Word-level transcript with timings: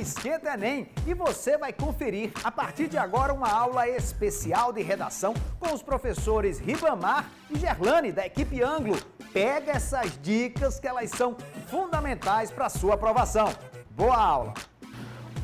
Esquenta 0.00 0.54
Enem 0.54 0.88
e 1.06 1.12
você 1.12 1.58
vai 1.58 1.74
conferir 1.74 2.32
a 2.42 2.50
partir 2.50 2.88
de 2.88 2.96
agora 2.96 3.34
uma 3.34 3.52
aula 3.52 3.86
especial 3.86 4.72
de 4.72 4.80
redação 4.80 5.34
com 5.58 5.74
os 5.74 5.82
professores 5.82 6.58
Ribamar 6.58 7.28
e 7.50 7.58
Gerlane 7.58 8.10
da 8.10 8.24
equipe 8.24 8.62
Anglo. 8.62 8.96
Pega 9.30 9.72
essas 9.72 10.18
dicas 10.22 10.80
que 10.80 10.88
elas 10.88 11.10
são 11.10 11.36
fundamentais 11.66 12.50
para 12.50 12.64
a 12.64 12.70
sua 12.70 12.94
aprovação. 12.94 13.52
Boa 13.90 14.16
aula! 14.16 14.54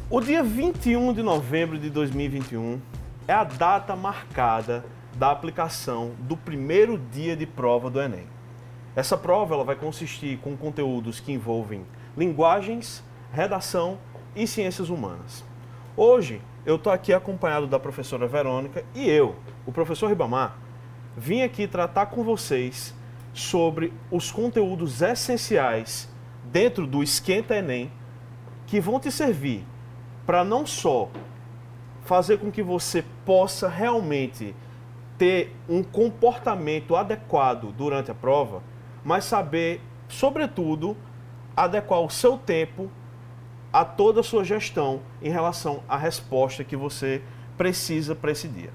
O 0.09 0.23
dia 0.23 0.43
21 0.43 1.13
de 1.13 1.23
novembro 1.23 1.79
de 1.79 1.91
2021 1.91 2.81
é 3.29 3.35
a 3.35 3.45
data 3.45 3.95
marcada 3.95 4.87
da 5.17 5.31
aplicação 5.31 6.15
do 6.21 6.35
primeiro 6.35 6.97
dia 6.97 7.37
de 7.37 7.45
prova 7.47 7.91
do 7.91 8.01
Enem. 8.01 8.27
Essa 8.95 9.19
prova 9.19 9.55
ela 9.55 9.65
vai 9.65 9.77
consistir 9.77 10.39
com 10.39 10.57
conteúdos 10.57 11.21
que 11.21 11.31
envolvem 11.31 11.85
linguagens, 12.17 13.05
redação 13.31 13.99
e 14.37 14.47
ciências 14.47 14.91
humanas. 14.91 15.43
Hoje 15.97 16.43
eu 16.65 16.77
estou 16.77 16.93
aqui 16.93 17.13
acompanhado 17.13 17.67
da 17.67 17.81
professora 17.81 18.29
Verônica 18.29 18.85
e 18.95 19.09
eu, 19.09 19.35
o 19.65 19.73
professor 19.73 20.09
Ribamar, 20.09 20.59
vim 21.17 21.41
aqui 21.41 21.67
tratar 21.67 22.07
com 22.07 22.23
vocês 22.23 22.95
sobre 23.33 23.93
os 24.11 24.31
conteúdos 24.31 25.01
essenciais 25.01 26.09
dentro 26.45 26.87
do 26.87 27.03
Esquenta 27.03 27.57
Enem 27.57 27.91
que 28.67 28.79
vão 28.81 29.01
te 29.01 29.11
servir 29.11 29.65
para 30.27 30.45
não 30.45 30.67
só 30.67 31.09
fazer 32.03 32.39
com 32.39 32.51
que 32.51 32.63
você 32.63 33.05
possa 33.25 33.69
realmente 33.69 34.55
ter 35.17 35.57
um 35.69 35.83
comportamento 35.83 36.95
adequado 36.95 37.73
durante 37.73 38.11
a 38.11 38.15
prova, 38.15 38.63
mas 39.05 39.25
saber, 39.25 39.81
sobretudo, 40.09 40.97
adequar 41.57 42.01
o 42.01 42.11
seu 42.11 42.37
tempo 42.37 42.91
a 43.77 43.85
toda 43.85 44.21
a 44.21 44.23
sua 44.23 44.43
gestão 44.43 45.03
em 45.21 45.29
relação 45.29 45.83
à 45.87 45.99
resposta 45.99 46.65
que 46.65 46.75
você 46.75 47.21
precisa 47.59 48.15
para 48.15 48.31
esse 48.31 48.49
dia. 48.49 48.73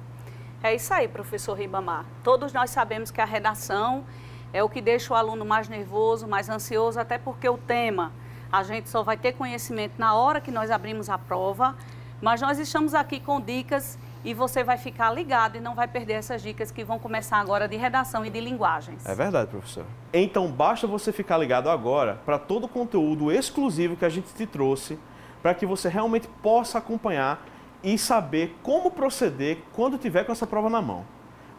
É 0.61 0.75
isso 0.75 0.93
aí, 0.93 1.07
professor 1.07 1.55
Ribamar. 1.55 2.05
Todos 2.23 2.53
nós 2.53 2.69
sabemos 2.69 3.09
que 3.09 3.19
a 3.19 3.25
redação 3.25 4.05
é 4.53 4.63
o 4.63 4.69
que 4.69 4.79
deixa 4.79 5.11
o 5.11 5.17
aluno 5.17 5.43
mais 5.43 5.67
nervoso, 5.67 6.27
mais 6.27 6.49
ansioso, 6.49 6.99
até 6.99 7.17
porque 7.17 7.49
o 7.49 7.57
tema 7.57 8.11
a 8.51 8.61
gente 8.61 8.89
só 8.89 9.01
vai 9.01 9.17
ter 9.17 9.33
conhecimento 9.33 9.93
na 9.97 10.13
hora 10.13 10.39
que 10.39 10.51
nós 10.51 10.69
abrimos 10.69 11.09
a 11.09 11.17
prova, 11.17 11.75
mas 12.21 12.39
nós 12.39 12.59
estamos 12.59 12.93
aqui 12.93 13.19
com 13.19 13.41
dicas 13.41 13.97
e 14.23 14.33
você 14.33 14.63
vai 14.63 14.77
ficar 14.77 15.11
ligado 15.11 15.57
e 15.57 15.59
não 15.59 15.73
vai 15.73 15.87
perder 15.87 16.13
essas 16.13 16.41
dicas 16.41 16.71
que 16.71 16.83
vão 16.83 16.99
começar 16.99 17.37
agora 17.37 17.67
de 17.67 17.75
redação 17.75 18.25
e 18.25 18.29
de 18.29 18.39
linguagens. 18.39 19.05
É 19.05 19.15
verdade, 19.15 19.49
professor. 19.49 19.85
Então 20.13 20.47
basta 20.51 20.85
você 20.85 21.11
ficar 21.11 21.37
ligado 21.37 21.69
agora 21.69 22.19
para 22.25 22.37
todo 22.37 22.65
o 22.65 22.67
conteúdo 22.67 23.31
exclusivo 23.31 23.95
que 23.95 24.05
a 24.05 24.09
gente 24.09 24.33
te 24.33 24.45
trouxe, 24.45 24.99
para 25.41 25.53
que 25.53 25.65
você 25.65 25.89
realmente 25.89 26.27
possa 26.41 26.77
acompanhar 26.77 27.45
e 27.83 27.97
saber 27.97 28.55
como 28.61 28.91
proceder 28.91 29.59
quando 29.73 29.97
tiver 29.97 30.23
com 30.23 30.31
essa 30.31 30.45
prova 30.45 30.69
na 30.69 30.81
mão. 30.81 31.03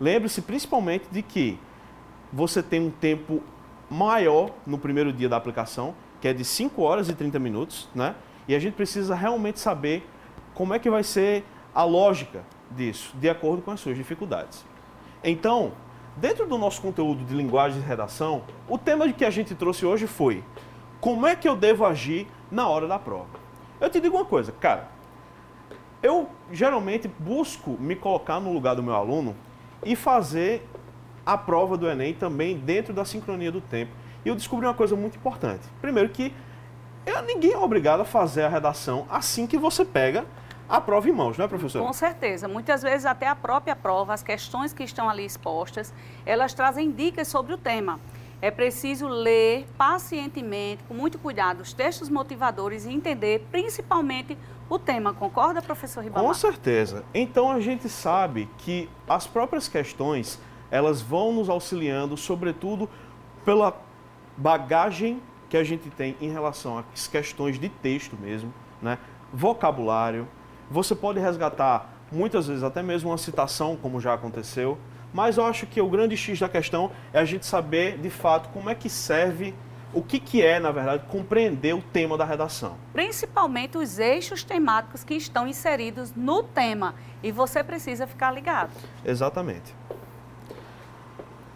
Lembre-se 0.01 0.43
principalmente 0.43 1.07
de 1.11 1.23
que 1.23 1.59
você 2.33 2.63
tem 2.63 2.81
um 2.81 2.91
tempo 2.91 3.43
maior 3.91 4.51
no 4.67 4.79
primeiro 4.79 5.13
dia 5.13 5.29
da 5.29 5.37
aplicação, 5.37 5.95
que 6.21 6.29
é 6.29 6.33
de 6.33 6.45
5 6.45 6.81
horas 6.81 7.09
e 7.09 7.15
30 7.15 7.39
minutos, 7.39 7.89
né? 7.95 8.15
E 8.47 8.55
a 8.55 8.59
gente 8.59 8.75
precisa 8.75 9.15
realmente 9.15 9.61
saber 9.61 10.09
como 10.55 10.73
é 10.75 10.79
que 10.79 10.89
vai 10.89 11.03
ser 11.03 11.45
a 11.75 11.85
lógica 11.85 12.45
disso, 12.71 13.15
de 13.17 13.29
acordo 13.29 13.63
com 13.63 13.71
as 13.71 13.81
suas 13.81 13.97
dificuldades. 13.97 14.65
Então, 15.23 15.73
dentro 16.17 16.47
do 16.47 16.59
nosso 16.59 16.81
conteúdo 16.81 17.25
de 17.25 17.35
linguagem 17.35 17.81
de 17.81 17.87
redação, 17.87 18.43
o 18.69 18.77
tema 18.77 19.11
que 19.13 19.25
a 19.25 19.31
gente 19.31 19.55
trouxe 19.55 19.87
hoje 19.87 20.07
foi 20.07 20.43
como 21.01 21.27
é 21.27 21.35
que 21.35 21.49
eu 21.49 21.57
devo 21.57 21.85
agir 21.85 22.27
na 22.51 22.69
hora 22.69 22.87
da 22.87 22.99
prova. 22.99 23.41
Eu 23.81 23.91
te 23.91 24.01
digo 24.01 24.17
uma 24.17 24.25
coisa, 24.25 24.53
cara, 24.53 24.89
eu 26.03 26.29
geralmente 26.51 27.09
busco 27.19 27.77
me 27.79 27.97
colocar 27.97 28.41
no 28.41 28.53
lugar 28.53 28.75
do 28.75 28.83
meu 28.83 28.95
aluno 28.95 29.35
e 29.85 29.97
fazer 29.97 30.69
a 31.25 31.39
prova 31.39 31.77
do 31.77 31.89
Enem 31.89 32.15
também 32.15 32.57
dentro 32.57 32.93
da 32.93 33.05
sincronia 33.05 33.51
do 33.51 33.61
tempo. 33.61 33.93
E 34.25 34.29
eu 34.29 34.35
descobri 34.35 34.67
uma 34.67 34.75
coisa 34.75 34.95
muito 34.95 35.17
importante. 35.17 35.67
Primeiro 35.81 36.09
que 36.09 36.33
eu, 37.05 37.23
ninguém 37.23 37.53
é 37.53 37.59
obrigado 37.59 38.01
a 38.01 38.05
fazer 38.05 38.43
a 38.43 38.49
redação 38.49 39.07
assim 39.11 39.47
que 39.47 39.57
você 39.57 39.85
pega 39.85 40.25
a 40.73 40.81
prova 40.81 41.07
em 41.07 41.13
mãos, 41.13 41.37
não 41.37 41.45
é, 41.45 41.49
professora? 41.49 41.85
Com 41.85 41.93
certeza. 41.93 42.49
Muitas 42.49 42.83
vezes 42.83 43.05
até 43.05 43.29
a 43.29 43.37
própria 43.37 43.77
prova, 43.77 44.15
as 44.15 44.23
questões 44.23 44.73
que 44.73 44.83
estão 44.83 45.07
ali 45.07 45.23
expostas, 45.23 45.93
elas 46.25 46.55
trazem 46.55 46.91
dicas 46.91 47.29
sobre 47.29 47.53
o 47.53 47.59
tema. 47.59 48.01
É 48.41 48.51
preciso 48.51 49.07
ler 49.07 49.67
pacientemente, 49.77 50.83
com 50.85 50.95
muito 50.95 51.19
cuidado, 51.19 51.61
os 51.61 51.75
textos 51.75 52.09
motivadores 52.09 52.87
e 52.87 52.91
entender 52.91 53.47
principalmente 53.53 54.37
o 54.67 54.79
tema. 54.79 55.13
Concorda, 55.13 55.61
professor 55.61 56.03
Ribamar? 56.03 56.27
Com 56.27 56.33
certeza. 56.33 57.05
Então 57.13 57.53
a 57.53 57.61
gente 57.61 57.87
sabe 57.91 58.49
que 58.57 58.89
as 59.07 59.27
próprias 59.27 59.69
questões, 59.69 60.41
elas 60.71 61.03
vão 61.03 61.35
nos 61.35 61.51
auxiliando, 61.51 62.17
sobretudo 62.17 62.89
pela 63.45 63.79
bagagem 64.39 65.23
que 65.51 65.57
a 65.59 65.63
gente 65.63 65.91
tem 65.91 66.17
em 66.19 66.33
relação 66.33 66.79
às 66.79 67.07
questões 67.07 67.59
de 67.59 67.69
texto 67.69 68.17
mesmo, 68.19 68.55
né? 68.81 68.99
vocabulário, 69.33 70.27
você 70.73 70.95
pode 70.95 71.21
resgatar 71.21 71.93
muitas 72.11 72.47
vezes 72.47 72.63
até 72.63 72.83
mesmo 72.83 73.11
uma 73.11 73.19
citação, 73.19 73.77
como 73.77 74.01
já 74.01 74.15
aconteceu, 74.15 74.79
mas 75.13 75.37
eu 75.37 75.45
acho 75.45 75.67
que 75.67 75.81
o 75.83 75.89
grande 75.89 76.17
X 76.17 76.41
da 76.41 76.49
questão 76.49 76.91
é 77.13 77.21
a 77.21 77.25
gente 77.27 77.45
saber 77.45 77.99
de 77.99 78.09
fato 78.09 78.49
como 78.49 78.71
é 78.71 78.75
que 78.75 78.89
serve, 78.89 79.55
o 79.93 80.03
que, 80.03 80.19
que 80.19 80.41
é, 80.41 80.59
na 80.59 80.73
verdade, 80.73 81.05
compreender 81.09 81.75
o 81.75 81.83
tema 81.83 82.17
da 82.17 82.25
redação. 82.25 82.77
Principalmente 82.95 83.77
os 83.77 83.99
eixos 83.99 84.43
temáticos 84.43 85.05
que 85.05 85.13
estão 85.13 85.47
inseridos 85.47 86.15
no 86.17 86.43
tema 86.43 86.95
e 87.23 87.31
você 87.31 87.63
precisa 87.63 88.07
ficar 88.07 88.31
ligado. 88.31 88.71
Exatamente. 89.05 89.75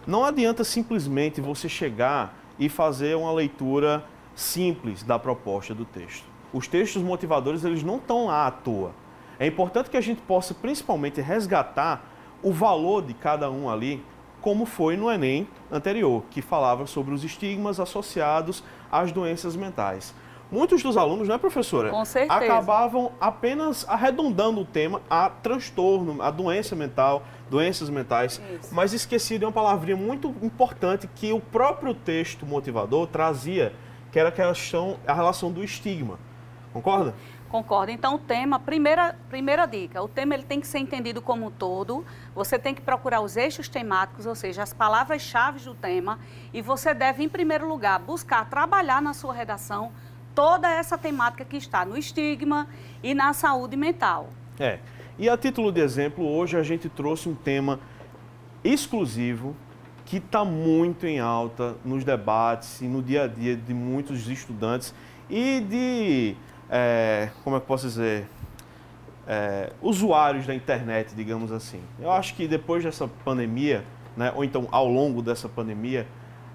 Não 0.05 0.23
adianta 0.23 0.63
simplesmente 0.63 1.41
você 1.41 1.67
chegar 1.67 2.37
e 2.59 2.69
fazer 2.69 3.17
uma 3.17 3.33
leitura 3.33 4.03
simples 4.35 5.01
da 5.01 5.17
proposta 5.17 5.73
do 5.73 5.85
texto. 5.85 6.25
Os 6.53 6.67
textos 6.67 7.01
motivadores 7.01 7.63
eles 7.65 7.81
não 7.81 7.97
estão 7.97 8.27
lá 8.27 8.45
à 8.45 8.51
toa. 8.51 8.93
É 9.39 9.45
importante 9.45 9.89
que 9.89 9.97
a 9.97 10.01
gente 10.01 10.21
possa 10.21 10.53
principalmente 10.53 11.21
resgatar 11.21 12.05
o 12.41 12.51
valor 12.51 13.03
de 13.03 13.13
cada 13.13 13.49
um 13.49 13.69
ali, 13.69 14.03
como 14.41 14.65
foi 14.65 14.95
no 14.95 15.11
Enem 15.11 15.47
anterior, 15.71 16.23
que 16.29 16.41
falava 16.41 16.85
sobre 16.85 17.13
os 17.13 17.23
estigmas 17.23 17.79
associados 17.79 18.63
às 18.91 19.11
doenças 19.11 19.55
mentais. 19.55 20.13
Muitos 20.49 20.81
dos 20.81 20.95
alunos, 20.95 21.27
né, 21.27 21.37
professora? 21.37 21.89
Com 21.89 22.05
certeza. 22.05 22.33
Acabavam 22.33 23.11
apenas 23.19 23.85
arredondando 23.87 24.61
o 24.61 24.65
tema 24.65 25.01
a 25.09 25.29
transtorno, 25.29 26.21
a 26.21 26.31
doença 26.31 26.73
mental, 26.73 27.23
doenças 27.49 27.89
mentais, 27.89 28.41
Isso. 28.53 28.73
mas 28.73 28.93
esquecido 28.93 29.39
de 29.39 29.45
uma 29.45 29.51
palavrinha 29.51 29.97
muito 29.97 30.33
importante 30.41 31.07
que 31.13 31.33
o 31.33 31.41
próprio 31.41 31.93
texto 31.93 32.45
motivador 32.45 33.07
trazia, 33.07 33.73
que 34.09 34.17
era 34.17 34.29
a 34.29 34.31
questão, 34.31 34.97
a 35.05 35.13
relação 35.13 35.51
do 35.51 35.61
estigma. 35.61 36.17
Concorda? 36.71 37.13
Concordo. 37.49 37.91
Então, 37.91 38.15
o 38.15 38.19
tema, 38.19 38.59
primeira, 38.59 39.15
primeira 39.29 39.65
dica, 39.65 40.01
o 40.01 40.07
tema 40.07 40.33
ele 40.33 40.43
tem 40.43 40.59
que 40.59 40.67
ser 40.67 40.79
entendido 40.79 41.21
como 41.21 41.45
um 41.45 41.51
todo. 41.51 42.05
Você 42.35 42.59
tem 42.59 42.75
que 42.75 42.81
procurar 42.81 43.21
os 43.21 43.37
eixos 43.37 43.69
temáticos, 43.69 44.25
ou 44.25 44.35
seja, 44.35 44.63
as 44.63 44.73
palavras-chave 44.73 45.59
do 45.61 45.73
tema, 45.73 46.19
e 46.53 46.61
você 46.61 46.93
deve, 46.93 47.23
em 47.23 47.29
primeiro 47.29 47.67
lugar, 47.67 47.99
buscar 47.99 48.49
trabalhar 48.49 49.01
na 49.01 49.13
sua 49.13 49.33
redação 49.33 49.91
toda 50.35 50.69
essa 50.69 50.97
temática 50.97 51.43
que 51.43 51.57
está 51.57 51.85
no 51.85 51.97
estigma 51.97 52.67
e 53.01 53.15
na 53.15 53.33
saúde 53.33 53.75
mental. 53.75 54.29
É. 54.59 54.79
E 55.17 55.27
a 55.27 55.35
título 55.35 55.71
de 55.71 55.81
exemplo, 55.81 56.23
hoje 56.23 56.57
a 56.57 56.61
gente 56.61 56.87
trouxe 56.87 57.27
um 57.27 57.33
tema 57.33 57.79
exclusivo 58.63 59.55
que 60.05 60.17
está 60.17 60.45
muito 60.45 61.07
em 61.07 61.19
alta 61.19 61.75
nos 61.83 62.03
debates 62.03 62.81
e 62.81 62.85
no 62.85 63.01
dia 63.01 63.23
a 63.23 63.27
dia 63.27 63.55
de 63.55 63.73
muitos 63.73 64.29
estudantes 64.29 64.93
e 65.29 65.59
de 65.59 66.35
é, 66.69 67.29
como 67.43 67.55
é 67.55 67.59
que 67.59 67.63
eu 67.63 67.67
posso 67.67 67.87
dizer, 67.87 68.27
é, 69.27 69.71
usuários 69.81 70.45
da 70.47 70.55
internet, 70.55 71.13
digamos 71.15 71.51
assim. 71.51 71.81
Eu 71.99 72.11
acho 72.11 72.33
que 72.35 72.47
depois 72.47 72.83
dessa 72.83 73.07
pandemia, 73.25 73.83
né, 74.15 74.31
ou 74.35 74.43
então 74.43 74.67
ao 74.71 74.87
longo 74.87 75.21
dessa 75.21 75.49
pandemia, 75.49 76.07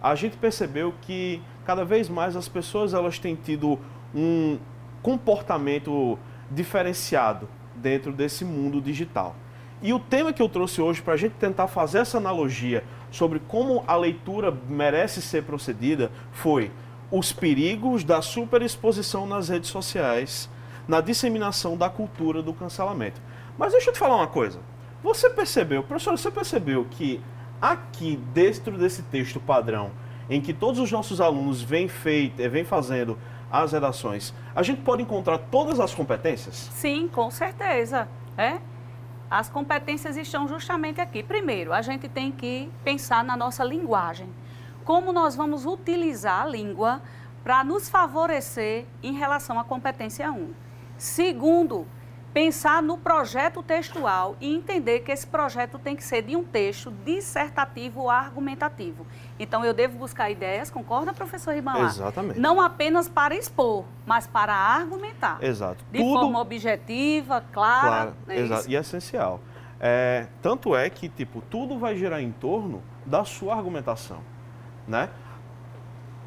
a 0.03 0.15
gente 0.15 0.37
percebeu 0.37 0.95
que 1.03 1.41
cada 1.65 1.85
vez 1.85 2.09
mais 2.09 2.35
as 2.35 2.49
pessoas 2.49 2.93
elas 2.93 3.19
têm 3.19 3.37
tido 3.37 3.79
um 4.15 4.59
comportamento 5.03 6.19
diferenciado 6.51 7.49
dentro 7.77 8.13
desse 8.13 8.45
mundo 8.45 8.81
digital. 8.81 9.37
E 9.83 9.93
o 9.93 9.99
tema 9.99 10.33
que 10.33 10.41
eu 10.41 10.49
trouxe 10.49 10.81
hoje 10.81 11.03
para 11.03 11.15
a 11.15 11.17
gente 11.17 11.33
tentar 11.33 11.67
fazer 11.67 11.99
essa 11.99 12.19
analogia 12.19 12.85
sobre 13.11 13.41
como 13.41 13.83
a 13.87 13.97
leitura 13.97 14.57
merece 14.69 15.21
ser 15.21 15.43
procedida 15.43 16.11
foi 16.31 16.71
os 17.13 17.31
perigos 17.31 18.03
da 18.03 18.23
superexposição 18.23 19.27
nas 19.27 19.51
redes 19.51 19.69
sociais, 19.69 20.49
na 20.89 21.03
disseminação 21.03 21.77
da 21.77 21.91
cultura 21.91 22.43
do 22.43 22.55
cancelamento. 22.55 23.21
Mas 23.59 23.73
deixa 23.73 23.91
eu 23.91 23.93
te 23.93 23.99
falar 23.99 24.17
uma 24.17 24.27
coisa. 24.27 24.59
Você 25.03 25.29
percebeu, 25.29 25.83
professor, 25.83 26.17
você 26.17 26.31
percebeu 26.31 26.87
que 26.91 27.21
aqui, 27.61 28.17
dentro 28.33 28.79
desse 28.79 29.03
texto 29.03 29.39
padrão, 29.39 29.91
em 30.31 30.41
que 30.41 30.55
todos 30.55 30.81
os 30.81 30.91
nossos 30.91 31.21
alunos 31.21 31.61
vêm, 31.61 31.87
feito, 31.87 32.37
vêm 32.49 32.65
fazendo 32.65 33.19
as 33.51 33.73
redações, 33.73 34.33
a 34.55 34.63
gente 34.63 34.81
pode 34.81 35.03
encontrar 35.03 35.37
todas 35.37 35.79
as 35.79 35.95
competências? 35.95 36.71
Sim, 36.73 37.09
com 37.13 37.31
certeza. 37.31 38.09
É? 38.39 38.59
As 39.31 39.51
competências 39.51 40.17
estão 40.17 40.49
justamente 40.49 40.99
aqui. 40.99 41.23
Primeiro, 41.23 41.75
a 41.75 41.83
gente 41.83 42.09
tem 42.09 42.33
que 42.33 42.71
pensar 42.83 43.23
na 43.23 43.37
nossa 43.37 43.63
linguagem. 43.63 44.29
Como 44.85 45.13
nós 45.13 45.37
vamos 45.37 45.65
utilizar 45.65 46.43
a 46.43 46.47
língua 46.47 47.03
para 47.43 47.65
nos 47.65 47.89
favorecer 47.89 48.87
em 49.03 49.13
relação 49.13 49.59
à 49.59 49.65
competência 49.65 50.31
1. 50.31 50.53
Segundo, 50.97 51.87
pensar 52.33 52.83
no 52.83 52.97
projeto 52.97 53.63
textual 53.63 54.37
e 54.41 54.55
entender 54.55 55.01
que 55.01 55.13
esse 55.13 55.27
projeto 55.27 55.79
tem 55.79 55.95
que 55.95 56.03
ser 56.03 56.23
de 56.23 56.37
um 56.37 56.45
texto 56.45 56.91
dissertativo 57.05 58.03
ou 58.03 58.11
argumentativo. 58.11 59.07
Então, 59.39 59.65
eu 59.65 59.75
devo 59.75 59.99
buscar 59.99 60.31
ideias, 60.31 60.71
concorda, 60.71 61.13
professor 61.13 61.55
Ribamar? 61.55 61.85
Exatamente. 61.85 62.41
Não 62.41 62.61
apenas 62.61 63.09
para 63.09 63.35
expor, 63.35 63.85
mas 64.07 64.27
para 64.27 64.55
argumentar. 64.55 65.43
Exato. 65.43 65.85
De 65.91 65.99
Tudo... 65.99 66.21
forma 66.21 66.41
objetiva, 66.41 67.45
clara. 67.53 67.89
Claro, 67.89 68.15
né, 68.27 68.39
exato. 68.39 68.71
E 68.71 68.77
essencial. 68.77 69.41
É, 69.79 70.29
tanto 70.41 70.77
é 70.77 70.89
que, 70.89 71.09
tipo, 71.09 71.43
tudo 71.51 71.77
vai 71.77 71.97
girar 71.97 72.21
em 72.21 72.31
torno 72.31 72.83
da 73.05 73.25
sua 73.25 73.57
argumentação, 73.57 74.21
né? 74.87 75.09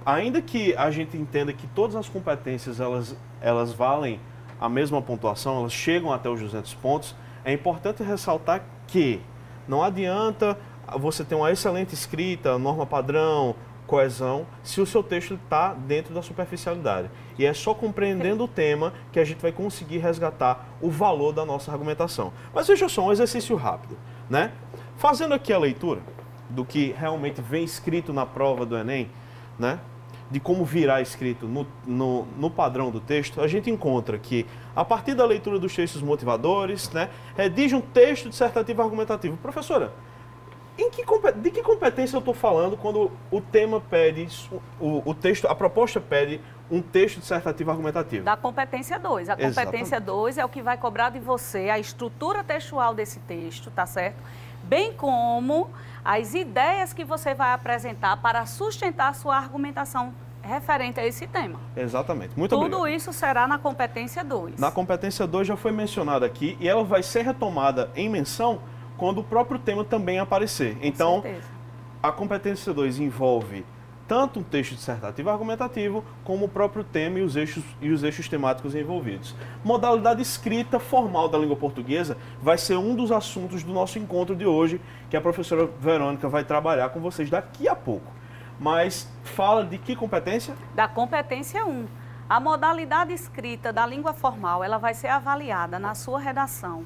Ainda 0.06 0.42
que 0.42 0.76
a 0.76 0.92
gente 0.92 1.18
entenda 1.18 1.52
que 1.52 1.66
todas 1.68 1.96
as 1.96 2.08
competências, 2.08 2.80
elas, 2.80 3.16
elas 3.42 3.74
valem 3.74 4.20
a 4.60 4.70
mesma 4.70 5.02
pontuação, 5.02 5.60
elas 5.60 5.74
chegam 5.74 6.14
até 6.14 6.30
os 6.30 6.40
200 6.40 6.74
pontos, 6.76 7.16
é 7.44 7.52
importante 7.52 8.04
ressaltar 8.04 8.64
que 8.88 9.22
não 9.68 9.84
adianta 9.84 10.58
você 11.00 11.24
ter 11.24 11.36
uma 11.36 11.52
excelente 11.52 11.94
escrita, 11.94 12.58
norma 12.58 12.86
padrão, 12.86 13.56
coesão, 13.88 14.46
se 14.64 14.82
o 14.82 14.86
seu 14.86 15.02
texto 15.02 15.36
está 15.36 15.74
dentro 15.74 16.14
da 16.14 16.22
superficialidade. 16.22 17.10
E 17.38 17.46
é 17.46 17.54
só 17.54 17.74
compreendendo 17.74 18.44
o 18.44 18.48
tema 18.48 18.94
que 19.12 19.20
a 19.20 19.26
gente 19.26 19.42
vai 19.42 19.52
conseguir 19.52 19.98
resgatar 19.98 20.68
o 20.82 20.90
valor 20.90 21.34
da 21.34 21.46
nossa 21.46 21.72
argumentação. 21.72 22.32
Mas 22.54 22.68
veja 22.68 22.88
só, 22.88 23.06
um 23.06 23.12
exercício 23.12 23.56
rápido, 23.56 23.98
né? 24.30 24.52
Fazendo 24.98 25.34
aqui 25.34 25.52
a 25.52 25.58
leitura 25.58 26.02
do 26.50 26.66
que 26.66 26.94
realmente 26.98 27.42
vem 27.42 27.64
escrito 27.64 28.14
na 28.14 28.26
prova 28.26 28.66
do 28.66 28.78
Enem, 28.78 29.10
né? 29.58 29.80
de 30.30 30.40
como 30.40 30.66
virá 30.66 31.02
escrito 31.02 31.46
no, 31.48 31.68
no, 31.86 32.26
no, 32.38 32.50
padrão 32.50 32.90
do 32.90 33.00
texto, 33.00 33.42
a 33.42 33.48
gente 33.48 33.70
encontra 33.70 34.18
que, 34.18 34.46
a 34.76 34.84
partir 34.84 35.14
da 35.14 35.26
leitura 35.26 35.60
dos 35.60 35.76
textos 35.76 36.02
motivadores, 36.02 36.90
né, 36.92 37.10
redige 37.38 37.76
um 37.76 37.82
texto 37.82 38.30
dissertativo 38.30 38.82
argumentativo. 38.82 39.38
Professora, 39.38 39.94
em 40.78 40.90
que, 40.90 41.06
de 41.36 41.52
que 41.52 41.62
competência 41.62 42.18
eu 42.18 42.20
estou 42.20 42.34
falando 42.34 42.76
quando 42.76 43.12
o 43.32 43.40
tema 43.40 43.80
pede, 43.80 44.28
o, 44.80 45.10
o, 45.10 45.14
texto, 45.14 45.46
a 45.46 45.56
proposta 45.56 46.02
pede 46.02 46.42
um 46.70 46.82
texto 46.82 47.20
dissertativo 47.20 47.72
argumentativo? 47.72 48.26
Da 48.26 48.36
competência 48.36 49.00
2. 49.00 49.30
A 49.30 49.38
competência 49.38 50.02
2 50.02 50.38
é 50.38 50.44
o 50.44 50.50
que 50.50 50.62
vai 50.62 50.78
cobrar 50.78 51.12
de 51.12 51.20
você 51.20 51.70
a 51.70 51.80
estrutura 51.80 52.44
textual 52.44 52.94
desse 52.94 53.20
texto, 53.20 53.72
tá 53.72 53.86
certo? 53.86 54.18
Bem 54.68 54.94
como 54.94 55.70
as 56.04 56.34
ideias 56.34 56.94
que 56.94 57.04
você 57.04 57.34
vai 57.34 57.54
apresentar 57.54 58.18
para 58.18 58.46
sustentar 58.46 59.10
a 59.10 59.14
sua 59.14 59.38
argumentação 59.38 60.14
referente 60.42 61.00
a 61.00 61.06
esse 61.06 61.28
tema. 61.28 61.60
Exatamente. 61.76 62.38
Muito 62.38 62.56
Tudo 62.56 62.78
obrigado. 62.78 62.96
isso 62.96 63.12
será 63.12 63.48
na 63.48 63.58
competência 63.58 64.24
2. 64.24 64.60
Na 64.60 64.72
competência 64.72 65.26
2 65.26 65.48
já 65.48 65.56
foi 65.56 65.72
mencionado 65.72 66.24
aqui 66.24 66.58
e 66.60 66.68
ela 66.68 66.84
vai 66.84 67.04
ser 67.04 67.24
retomada 67.24 67.92
em 67.96 68.08
menção 68.10 68.60
quando 68.98 69.20
o 69.20 69.24
próprio 69.24 69.60
tema 69.60 69.84
também 69.84 70.20
aparecer. 70.20 70.78
Então, 70.82 71.24
a 72.02 72.12
competência 72.12 72.74
2 72.74 73.00
envolve 73.00 73.66
tanto 74.08 74.40
um 74.40 74.44
texto 74.44 74.76
dissertativo 74.76 75.30
argumentativo, 75.30 76.04
como 76.24 76.46
o 76.46 76.50
próprio 76.50 76.84
tema 76.84 77.20
e 77.20 77.22
os 77.22 77.36
eixos, 77.36 77.64
e 77.82 77.90
os 77.90 78.04
eixos 78.04 78.28
temáticos 78.30 78.76
envolvidos. 78.76 79.36
Modalidade 79.64 80.22
escrita 80.22 80.80
formal 80.80 81.28
da 81.28 81.38
língua 81.38 81.56
portuguesa 81.56 82.18
vai 82.42 82.58
ser 82.58 82.78
um 82.78 82.96
dos 82.96 83.12
assuntos 83.12 83.64
do 83.64 83.74
nosso 83.74 83.98
encontro 83.98 84.36
de 84.36 84.46
hoje, 84.46 84.80
que 85.10 85.18
a 85.18 85.22
professora 85.22 85.68
Verônica 85.80 86.30
vai 86.30 86.44
trabalhar 86.44 86.90
com 86.90 87.00
vocês 87.00 87.30
daqui 87.30 87.68
a 87.68 87.76
pouco. 87.76 88.12
Mas 88.60 89.12
fala 89.24 89.66
de 89.66 89.78
que 89.78 89.96
competência? 89.96 90.56
Da 90.74 90.88
competência 90.88 91.66
1. 91.66 91.86
A 92.30 92.40
modalidade 92.40 93.14
escrita 93.14 93.72
da 93.72 93.86
língua 93.86 94.14
formal, 94.14 94.64
ela 94.64 94.78
vai 94.78 94.94
ser 94.94 95.08
avaliada 95.08 95.78
na 95.78 95.94
sua 95.94 96.20
redação 96.20 96.86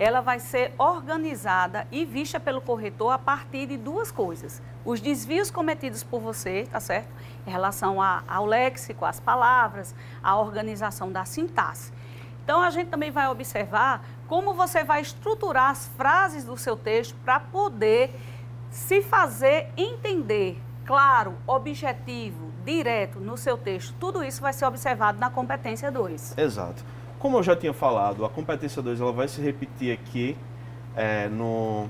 ela 0.00 0.22
vai 0.22 0.40
ser 0.40 0.72
organizada 0.78 1.86
e 1.92 2.06
vista 2.06 2.40
pelo 2.40 2.62
corretor 2.62 3.10
a 3.10 3.18
partir 3.18 3.66
de 3.66 3.76
duas 3.76 4.10
coisas. 4.10 4.62
Os 4.82 4.98
desvios 4.98 5.50
cometidos 5.50 6.02
por 6.02 6.22
você, 6.22 6.66
tá 6.72 6.80
certo? 6.80 7.10
Em 7.46 7.50
relação 7.50 8.00
a, 8.00 8.22
ao 8.26 8.46
léxico, 8.46 9.04
às 9.04 9.20
palavras, 9.20 9.94
a 10.22 10.38
organização 10.38 11.12
da 11.12 11.26
sintaxe. 11.26 11.92
Então, 12.42 12.62
a 12.62 12.70
gente 12.70 12.88
também 12.88 13.10
vai 13.10 13.28
observar 13.28 14.02
como 14.26 14.54
você 14.54 14.82
vai 14.82 15.02
estruturar 15.02 15.68
as 15.68 15.88
frases 15.88 16.44
do 16.44 16.56
seu 16.56 16.78
texto 16.78 17.14
para 17.22 17.38
poder 17.38 18.18
se 18.70 19.02
fazer 19.02 19.68
entender, 19.76 20.58
claro, 20.86 21.34
objetivo, 21.46 22.50
direto 22.64 23.20
no 23.20 23.36
seu 23.36 23.58
texto. 23.58 23.94
Tudo 24.00 24.24
isso 24.24 24.40
vai 24.40 24.54
ser 24.54 24.64
observado 24.64 25.18
na 25.18 25.28
competência 25.28 25.92
2. 25.92 26.38
Exato. 26.38 26.82
Como 27.20 27.36
eu 27.36 27.42
já 27.42 27.54
tinha 27.54 27.74
falado, 27.74 28.24
a 28.24 28.30
competência 28.30 28.80
2 28.80 28.98
ela 28.98 29.12
vai 29.12 29.28
se 29.28 29.42
repetir 29.42 29.92
aqui 29.92 30.36
é, 30.96 31.28
no, 31.28 31.86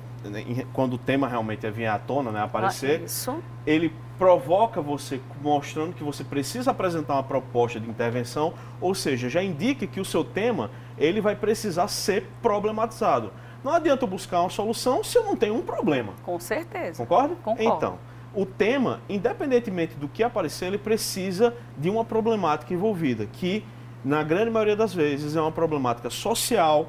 quando 0.73 0.95
o 0.95 0.99
tema 0.99 1.29
realmente 1.29 1.71
vier 1.71 1.91
à 1.91 1.99
tona, 2.01 2.33
né, 2.33 2.43
aparecer. 2.43 3.05
Ah. 3.29 3.37
Ele 3.65 3.95
provoca 4.19 4.83
você 4.83 5.21
mostrando 5.41 5.95
que 5.95 6.03
você 6.03 6.25
precisa 6.25 6.73
apresentar 6.73 7.15
uma 7.15 7.23
proposta 7.23 7.79
de 7.79 7.89
intervenção, 7.89 8.53
ou 8.81 8.93
seja, 8.93 9.29
já 9.29 9.41
indica 9.41 9.87
que 9.87 10.01
o 10.01 10.05
seu 10.05 10.25
tema 10.25 10.69
ele 10.99 11.21
vai 11.21 11.37
precisar 11.37 11.87
ser 11.87 12.27
problematizado. 12.43 13.33
Não 13.63 13.73
adianta 13.73 14.05
eu 14.05 14.09
buscar 14.09 14.41
uma 14.41 14.51
solução 14.51 15.05
se 15.05 15.17
eu 15.17 15.23
não 15.23 15.37
tenho 15.37 15.55
um 15.55 15.63
problema. 15.63 16.13
Com 16.25 16.41
certeza. 16.41 16.99
Concorda? 17.05 17.37
Concordo. 17.37 17.77
Então, 17.77 17.99
o 18.35 18.45
tema, 18.45 19.01
independentemente 19.09 19.95
do 19.95 20.09
que 20.09 20.25
aparecer, 20.25 20.67
ele 20.67 20.79
precisa 20.79 21.55
de 21.79 21.89
uma 21.89 22.05
problemática 22.05 22.75
envolvida, 22.75 23.27
que 23.27 23.65
na 24.05 24.23
grande 24.23 24.51
maioria 24.51 24.77
das 24.77 24.95
vezes, 24.95 25.37
é 25.37 25.41
uma 25.41 25.53
problemática 25.53 26.11
social 26.11 26.89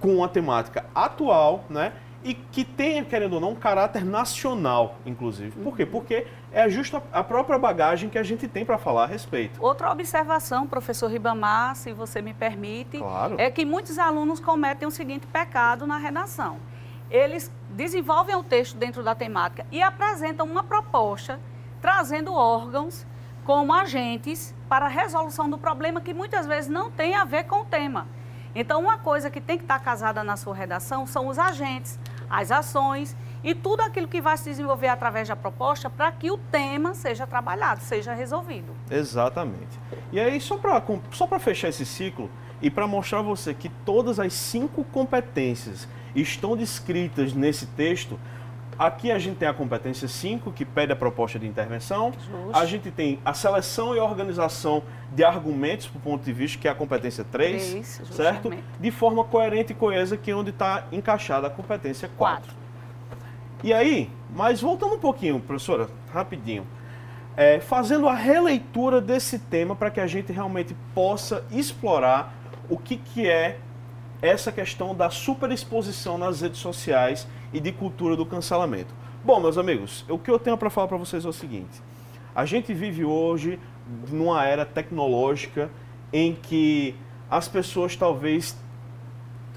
com 0.00 0.16
uma 0.16 0.28
temática 0.28 0.84
atual, 0.94 1.64
né? 1.70 1.92
E 2.24 2.34
que 2.34 2.64
tenha, 2.64 3.04
querendo 3.04 3.34
ou 3.34 3.40
não, 3.40 3.50
um 3.50 3.54
caráter 3.54 4.04
nacional, 4.04 4.96
inclusive. 5.06 5.52
Por 5.62 5.76
quê? 5.76 5.86
Porque 5.86 6.26
é 6.52 6.68
justo 6.68 7.00
a 7.12 7.22
própria 7.22 7.58
bagagem 7.58 8.10
que 8.10 8.18
a 8.18 8.22
gente 8.22 8.48
tem 8.48 8.64
para 8.64 8.78
falar 8.78 9.04
a 9.04 9.06
respeito. 9.06 9.62
Outra 9.62 9.92
observação, 9.92 10.66
professor 10.66 11.08
Ribamar, 11.08 11.76
se 11.76 11.92
você 11.92 12.20
me 12.20 12.34
permite, 12.34 12.98
claro. 12.98 13.36
é 13.38 13.48
que 13.50 13.64
muitos 13.64 13.98
alunos 13.98 14.40
cometem 14.40 14.88
o 14.88 14.90
seguinte 14.90 15.26
pecado 15.28 15.86
na 15.86 15.98
redação. 15.98 16.58
Eles 17.08 17.52
desenvolvem 17.70 18.34
o 18.34 18.42
texto 18.42 18.76
dentro 18.76 19.04
da 19.04 19.14
temática 19.14 19.64
e 19.70 19.80
apresentam 19.80 20.46
uma 20.46 20.64
proposta 20.64 21.38
trazendo 21.80 22.32
órgãos 22.32 23.06
como 23.46 23.72
agentes 23.72 24.52
para 24.68 24.86
a 24.86 24.88
resolução 24.88 25.48
do 25.48 25.56
problema 25.56 26.00
que 26.00 26.12
muitas 26.12 26.46
vezes 26.46 26.68
não 26.68 26.90
tem 26.90 27.14
a 27.14 27.24
ver 27.24 27.44
com 27.44 27.60
o 27.60 27.64
tema. 27.64 28.08
Então, 28.56 28.80
uma 28.80 28.98
coisa 28.98 29.30
que 29.30 29.40
tem 29.40 29.56
que 29.56 29.62
estar 29.62 29.78
casada 29.78 30.24
na 30.24 30.36
sua 30.36 30.54
redação 30.54 31.06
são 31.06 31.28
os 31.28 31.38
agentes, 31.38 31.96
as 32.28 32.50
ações 32.50 33.16
e 33.44 33.54
tudo 33.54 33.82
aquilo 33.82 34.08
que 34.08 34.20
vai 34.20 34.36
se 34.36 34.50
desenvolver 34.50 34.88
através 34.88 35.28
da 35.28 35.36
proposta 35.36 35.88
para 35.88 36.10
que 36.10 36.28
o 36.28 36.36
tema 36.36 36.92
seja 36.92 37.24
trabalhado, 37.24 37.82
seja 37.82 38.12
resolvido. 38.14 38.74
Exatamente. 38.90 39.78
E 40.10 40.18
aí, 40.18 40.40
só 40.40 40.56
para 40.56 40.82
só 41.12 41.28
fechar 41.38 41.68
esse 41.68 41.86
ciclo 41.86 42.28
e 42.60 42.68
para 42.68 42.88
mostrar 42.88 43.20
a 43.20 43.22
você 43.22 43.54
que 43.54 43.68
todas 43.68 44.18
as 44.18 44.32
cinco 44.32 44.82
competências 44.82 45.86
estão 46.16 46.56
descritas 46.56 47.32
nesse 47.32 47.66
texto, 47.66 48.18
Aqui 48.78 49.10
a 49.10 49.18
gente 49.18 49.36
tem 49.36 49.48
a 49.48 49.54
competência 49.54 50.06
5, 50.06 50.52
que 50.52 50.64
pede 50.64 50.92
a 50.92 50.96
proposta 50.96 51.38
de 51.38 51.46
intervenção. 51.46 52.12
Justo. 52.12 52.50
A 52.52 52.66
gente 52.66 52.90
tem 52.90 53.18
a 53.24 53.32
seleção 53.32 53.96
e 53.96 53.98
organização 53.98 54.82
de 55.12 55.24
argumentos 55.24 55.86
para 55.86 55.98
o 55.98 56.00
ponto 56.00 56.22
de 56.22 56.32
vista, 56.32 56.58
que 56.58 56.68
é 56.68 56.70
a 56.70 56.74
competência 56.74 57.24
3, 57.24 58.02
certo? 58.10 58.52
De 58.78 58.90
forma 58.90 59.24
coerente 59.24 59.72
e 59.72 59.74
coesa, 59.74 60.16
que 60.16 60.30
é 60.30 60.36
onde 60.36 60.50
está 60.50 60.84
encaixada 60.92 61.46
a 61.46 61.50
competência 61.50 62.10
4. 62.18 62.54
E 63.64 63.72
aí, 63.72 64.10
mas 64.34 64.60
voltando 64.60 64.94
um 64.94 64.98
pouquinho, 64.98 65.40
professora, 65.40 65.88
rapidinho. 66.12 66.66
É, 67.34 67.60
fazendo 67.60 68.08
a 68.08 68.14
releitura 68.14 69.00
desse 69.00 69.38
tema 69.38 69.74
para 69.74 69.90
que 69.90 70.00
a 70.00 70.06
gente 70.06 70.32
realmente 70.32 70.74
possa 70.94 71.44
explorar 71.50 72.34
o 72.68 72.76
que, 72.78 72.96
que 72.96 73.28
é 73.28 73.58
essa 74.22 74.50
questão 74.50 74.94
da 74.94 75.10
superexposição 75.10 76.16
nas 76.16 76.40
redes 76.40 76.60
sociais 76.60 77.26
e 77.52 77.60
de 77.60 77.72
cultura 77.72 78.16
do 78.16 78.26
cancelamento. 78.26 78.94
Bom, 79.24 79.40
meus 79.40 79.58
amigos, 79.58 80.04
o 80.08 80.18
que 80.18 80.30
eu 80.30 80.38
tenho 80.38 80.56
para 80.56 80.70
falar 80.70 80.88
para 80.88 80.96
vocês 80.96 81.24
é 81.24 81.28
o 81.28 81.32
seguinte: 81.32 81.82
a 82.34 82.44
gente 82.44 82.72
vive 82.72 83.04
hoje 83.04 83.58
numa 84.10 84.44
era 84.44 84.64
tecnológica 84.64 85.70
em 86.12 86.34
que 86.34 86.94
as 87.30 87.48
pessoas 87.48 87.96
talvez 87.96 88.56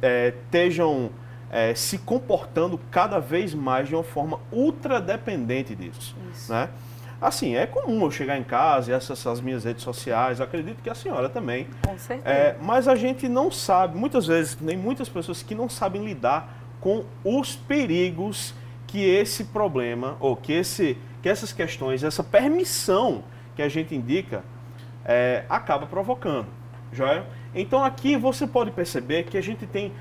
é, 0.01 0.29
estejam 0.29 1.11
é, 1.51 1.73
se 1.73 1.97
comportando 1.97 2.79
cada 2.91 3.19
vez 3.19 3.53
mais 3.53 3.87
de 3.87 3.95
uma 3.95 4.03
forma 4.03 4.39
ultra 4.51 5.01
dependente 5.01 5.75
disso. 5.75 6.15
Né? 6.47 6.69
Assim, 7.21 7.55
é 7.55 7.65
comum 7.65 8.03
eu 8.03 8.11
chegar 8.11 8.37
em 8.37 8.43
casa 8.43 8.91
e 8.91 8.93
acessar 8.93 9.33
as 9.33 9.41
minhas 9.41 9.65
redes 9.65 9.83
sociais, 9.83 10.39
acredito 10.39 10.81
que 10.81 10.89
a 10.89 10.95
senhora 10.95 11.27
também. 11.27 11.67
Com 11.85 11.97
certeza. 11.97 12.29
É, 12.29 12.55
mas 12.61 12.87
a 12.87 12.95
gente 12.95 13.27
não 13.27 13.51
sabe, 13.51 13.97
muitas 13.97 14.25
vezes, 14.25 14.57
nem 14.61 14.77
muitas 14.77 15.09
pessoas 15.09 15.43
que 15.43 15.53
não 15.53 15.67
sabem 15.67 16.03
lidar 16.05 16.58
com 16.79 17.03
os 17.23 17.55
perigos 17.55 18.53
que 18.87 19.03
esse 19.03 19.45
problema, 19.45 20.17
ou 20.19 20.35
que, 20.35 20.53
esse, 20.53 20.97
que 21.21 21.29
essas 21.29 21.53
questões, 21.53 22.03
essa 22.03 22.23
permissão 22.23 23.23
que 23.55 23.61
a 23.61 23.69
gente 23.69 23.93
indica, 23.93 24.43
é, 25.05 25.45
acaba 25.49 25.85
provocando. 25.85 26.47
Então 27.53 27.83
aqui 27.83 28.15
você 28.15 28.47
pode 28.47 28.71
perceber 28.71 29.23
que 29.23 29.37
a 29.37 29.41
gente 29.41 29.65
tem 29.65 29.91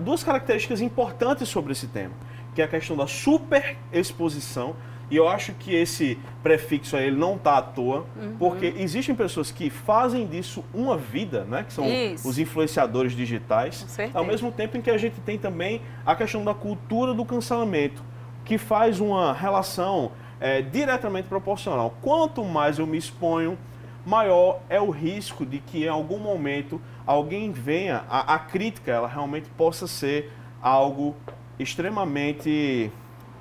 duas 0.00 0.24
características 0.24 0.80
importantes 0.80 1.48
sobre 1.48 1.72
esse 1.72 1.86
tema, 1.86 2.14
que 2.54 2.60
é 2.60 2.64
a 2.64 2.68
questão 2.68 2.96
da 2.96 3.06
superexposição, 3.06 4.74
e 5.10 5.16
eu 5.16 5.26
acho 5.26 5.52
que 5.54 5.74
esse 5.74 6.18
prefixo 6.42 6.96
aí 6.96 7.06
ele 7.06 7.16
não 7.16 7.36
está 7.36 7.56
à 7.56 7.62
toa, 7.62 8.04
uhum. 8.14 8.36
porque 8.38 8.74
existem 8.76 9.14
pessoas 9.14 9.50
que 9.50 9.70
fazem 9.70 10.26
disso 10.26 10.62
uma 10.72 10.98
vida, 10.98 11.44
né? 11.44 11.64
Que 11.64 11.72
são 11.72 11.86
Isso. 11.86 12.28
os 12.28 12.38
influenciadores 12.38 13.12
digitais. 13.12 13.86
Ao 14.12 14.24
mesmo 14.24 14.52
tempo 14.52 14.76
em 14.76 14.82
que 14.82 14.90
a 14.90 14.98
gente 14.98 15.18
tem 15.20 15.38
também 15.38 15.80
a 16.04 16.14
questão 16.14 16.44
da 16.44 16.52
cultura 16.52 17.14
do 17.14 17.24
cancelamento, 17.24 18.02
que 18.44 18.58
faz 18.58 19.00
uma 19.00 19.32
relação 19.32 20.12
é, 20.40 20.60
diretamente 20.60 21.26
proporcional. 21.26 21.94
Quanto 22.02 22.44
mais 22.44 22.78
eu 22.78 22.86
me 22.86 22.98
exponho, 22.98 23.56
maior 24.04 24.60
é 24.68 24.80
o 24.80 24.90
risco 24.90 25.46
de 25.46 25.58
que 25.58 25.84
em 25.84 25.88
algum 25.88 26.18
momento 26.18 26.80
alguém 27.06 27.50
venha, 27.50 28.04
a, 28.10 28.34
a 28.34 28.38
crítica 28.38 28.90
ela 28.90 29.08
realmente 29.08 29.48
possa 29.56 29.86
ser 29.86 30.30
algo 30.60 31.16
extremamente 31.58 32.90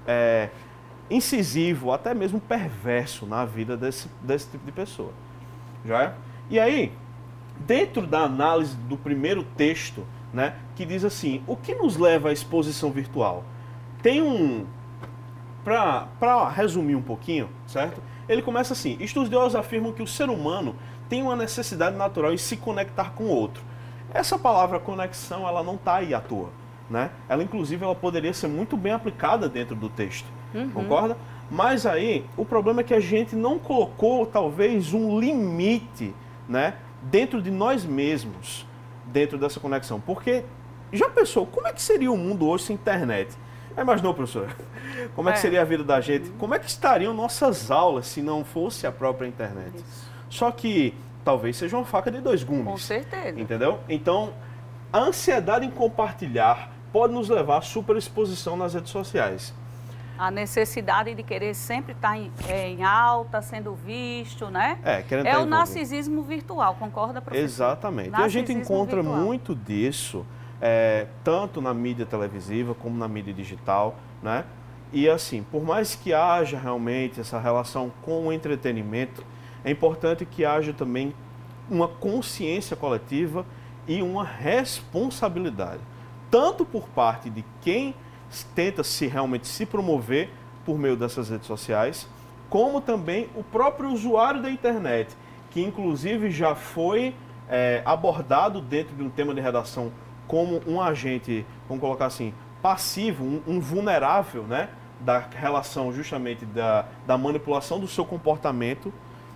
é, 0.08 0.50
incisivo, 1.10 1.92
até 1.92 2.14
mesmo 2.14 2.40
perverso 2.40 3.26
na 3.26 3.46
vida 3.46 3.78
desse, 3.78 4.10
desse 4.22 4.50
tipo 4.50 4.66
de 4.66 4.72
pessoa. 4.72 5.12
Já 5.86 6.04
é? 6.04 6.14
E 6.50 6.60
aí, 6.60 6.92
dentro 7.60 8.06
da 8.06 8.22
análise 8.22 8.76
do 8.76 8.98
primeiro 8.98 9.44
texto, 9.44 10.06
né, 10.34 10.56
que 10.76 10.86
diz 10.86 11.04
assim, 11.04 11.44
o 11.48 11.56
que 11.56 11.74
nos 11.74 11.98
leva 11.98 12.30
à 12.30 12.34
exposição 12.34 12.92
virtual? 12.92 13.44
Tem 14.02 14.22
um... 14.22 14.66
Para 15.64 16.48
resumir 16.50 16.96
um 16.96 17.02
pouquinho, 17.02 17.50
certo? 17.66 18.02
Ele 18.30 18.42
começa 18.42 18.72
assim: 18.72 18.96
estudiosos 19.02 19.54
afirmam 19.54 19.92
que 19.92 20.02
o 20.02 20.08
ser 20.08 20.30
humano 20.30 20.78
tem 21.10 21.22
uma 21.22 21.36
necessidade 21.36 21.98
natural 21.98 22.34
em 22.34 22.38
se 22.38 22.56
conectar 22.56 23.12
com 23.12 23.26
o 23.26 23.30
outro. 23.30 23.62
Essa 24.14 24.40
palavra 24.40 24.80
conexão, 24.80 25.46
ela 25.46 25.62
não 25.62 25.76
está 25.76 25.96
aí 25.96 26.14
à 26.14 26.22
toa. 26.22 26.52
Né? 26.90 27.12
Ela, 27.28 27.44
inclusive, 27.44 27.84
ela 27.84 27.94
poderia 27.96 28.34
ser 28.34 28.48
muito 28.48 28.78
bem 28.78 28.94
aplicada 28.94 29.50
dentro 29.50 29.76
do 29.76 29.90
texto. 29.90 30.28
Uhum. 30.54 30.70
Concorda? 30.70 31.18
Mas 31.50 31.86
aí, 31.86 32.26
o 32.36 32.44
problema 32.44 32.82
é 32.82 32.84
que 32.84 32.94
a 32.94 33.00
gente 33.00 33.36
não 33.36 33.58
colocou, 33.58 34.26
talvez, 34.26 34.94
um 34.94 35.20
limite 35.20 36.14
né, 36.48 36.76
dentro 37.02 37.42
de 37.42 37.50
nós 37.50 37.86
mesmos, 37.86 38.68
dentro 39.06 39.38
dessa 39.38 39.60
conexão. 39.60 40.00
Porque, 40.00 40.44
já 40.92 41.10
pensou, 41.10 41.46
como 41.46 41.68
é 41.68 41.74
que 41.74 41.82
seria 41.82 42.12
o 42.12 42.18
mundo 42.18 42.48
hoje 42.48 42.66
sem 42.66 42.74
internet? 42.76 43.38
Imaginou, 43.78 44.14
professor? 44.14 44.50
Como 45.16 45.30
é, 45.30 45.34
que 45.34 45.38
é. 45.38 45.42
seria 45.42 45.62
a 45.62 45.64
vida 45.64 45.84
da 45.84 46.02
gente? 46.02 46.32
Como 46.32 46.56
é 46.56 46.60
que 46.60 46.68
estariam 46.68 47.14
nossas 47.14 47.70
aulas 47.70 48.08
se 48.08 48.24
não 48.24 48.44
fosse 48.44 48.88
a 48.88 48.92
própria 48.92 49.28
internet? 49.28 49.76
Isso. 49.76 50.12
Só 50.30 50.52
que 50.52 50.96
talvez 51.24 51.58
seja 51.58 51.78
uma 51.78 51.86
faca 51.86 52.10
de 52.10 52.20
dois 52.20 52.44
gumes. 52.44 52.66
Com 52.66 52.78
certeza. 52.78 53.40
Entendeu? 53.40 53.80
Então, 53.88 54.34
a 54.92 55.00
ansiedade 55.00 55.66
em 55.66 55.70
compartilhar 55.70 56.72
pode 56.92 57.14
nos 57.14 57.30
levar 57.30 57.58
à 57.58 57.62
superexposição 57.62 58.58
nas 58.58 58.74
redes 58.74 58.92
sociais. 58.92 59.54
A 60.18 60.32
necessidade 60.32 61.14
de 61.14 61.24
querer 61.24 61.54
sempre 61.54 61.94
estar 61.94 62.18
em, 62.18 62.32
é, 62.48 62.70
em 62.70 62.84
alta, 62.84 63.42
sendo 63.42 63.76
visto, 63.76 64.50
né? 64.50 64.80
É, 64.84 65.02
querendo 65.02 65.28
é 65.28 65.38
o 65.38 65.46
narcisismo 65.46 66.24
virtual, 66.24 66.76
concorda, 66.76 67.22
professor? 67.22 67.44
Exatamente. 67.44 68.10
Narcisismo 68.10 68.40
e 68.40 68.44
a 68.44 68.48
gente 68.48 68.54
encontra 68.54 69.02
virtual. 69.02 69.22
muito 69.24 69.56
disso 69.56 70.26
é, 70.62 71.08
tanto 71.24 71.62
na 71.62 71.74
mídia 71.74 72.06
televisiva 72.06 72.74
como 72.74 72.98
na 72.98 73.08
mídia 73.08 73.34
digital, 73.34 73.96
né? 74.22 74.46
E 74.92 75.10
assim, 75.10 75.44
por 75.44 75.64
mais 75.64 75.96
que 75.96 76.14
haja 76.14 76.58
realmente 76.58 77.20
essa 77.20 77.40
relação 77.40 77.92
com 78.04 78.28
o 78.28 78.32
entretenimento, 78.32 79.24
é 79.64 79.72
importante 79.72 80.26
que 80.26 80.46
haja 80.46 80.72
também 80.72 81.14
uma 81.70 81.88
consciência 81.88 82.76
coletiva 82.76 83.46
e 83.88 84.02
uma 84.02 84.24
responsabilidade, 84.24 85.82
tanto 86.32 86.66
por 86.66 86.88
parte 86.90 87.30
de 87.30 87.44
quem 87.62 87.94
tenta 88.56 88.84
se 88.84 89.08
realmente 89.08 89.48
se 89.48 89.66
promover 89.66 90.30
por 90.66 90.78
meio 90.78 90.96
dessas 90.96 91.30
redes 91.30 91.48
sociais, 91.48 92.08
como 92.50 92.82
também 92.82 93.30
o 93.36 93.44
próprio 93.44 93.90
usuário 93.90 94.42
da 94.42 94.50
internet, 94.50 95.16
que 95.52 95.62
inclusive 95.62 96.30
já 96.30 96.56
foi 96.56 97.16
é, 97.50 97.82
abordado 97.86 98.62
dentro 98.62 98.96
de 98.96 99.04
um 99.04 99.10
tema 99.10 99.34
de 99.34 99.42
redação 99.42 99.92
como 100.28 100.62
um 100.68 100.82
agente, 100.82 101.46
vamos 101.68 101.82
colocar 101.82 102.08
assim, 102.08 102.34
passivo, 102.62 103.24
um, 103.24 103.42
um 103.48 103.60
vulnerável, 103.60 104.44
né? 104.44 104.70
Da 105.00 105.20
relação 105.20 105.94
justamente 105.94 106.46
da, 106.46 106.86
da 107.06 107.18
manipulação 107.18 107.80
do 107.80 107.88
seu 107.88 108.04
comportamento, 108.04 108.92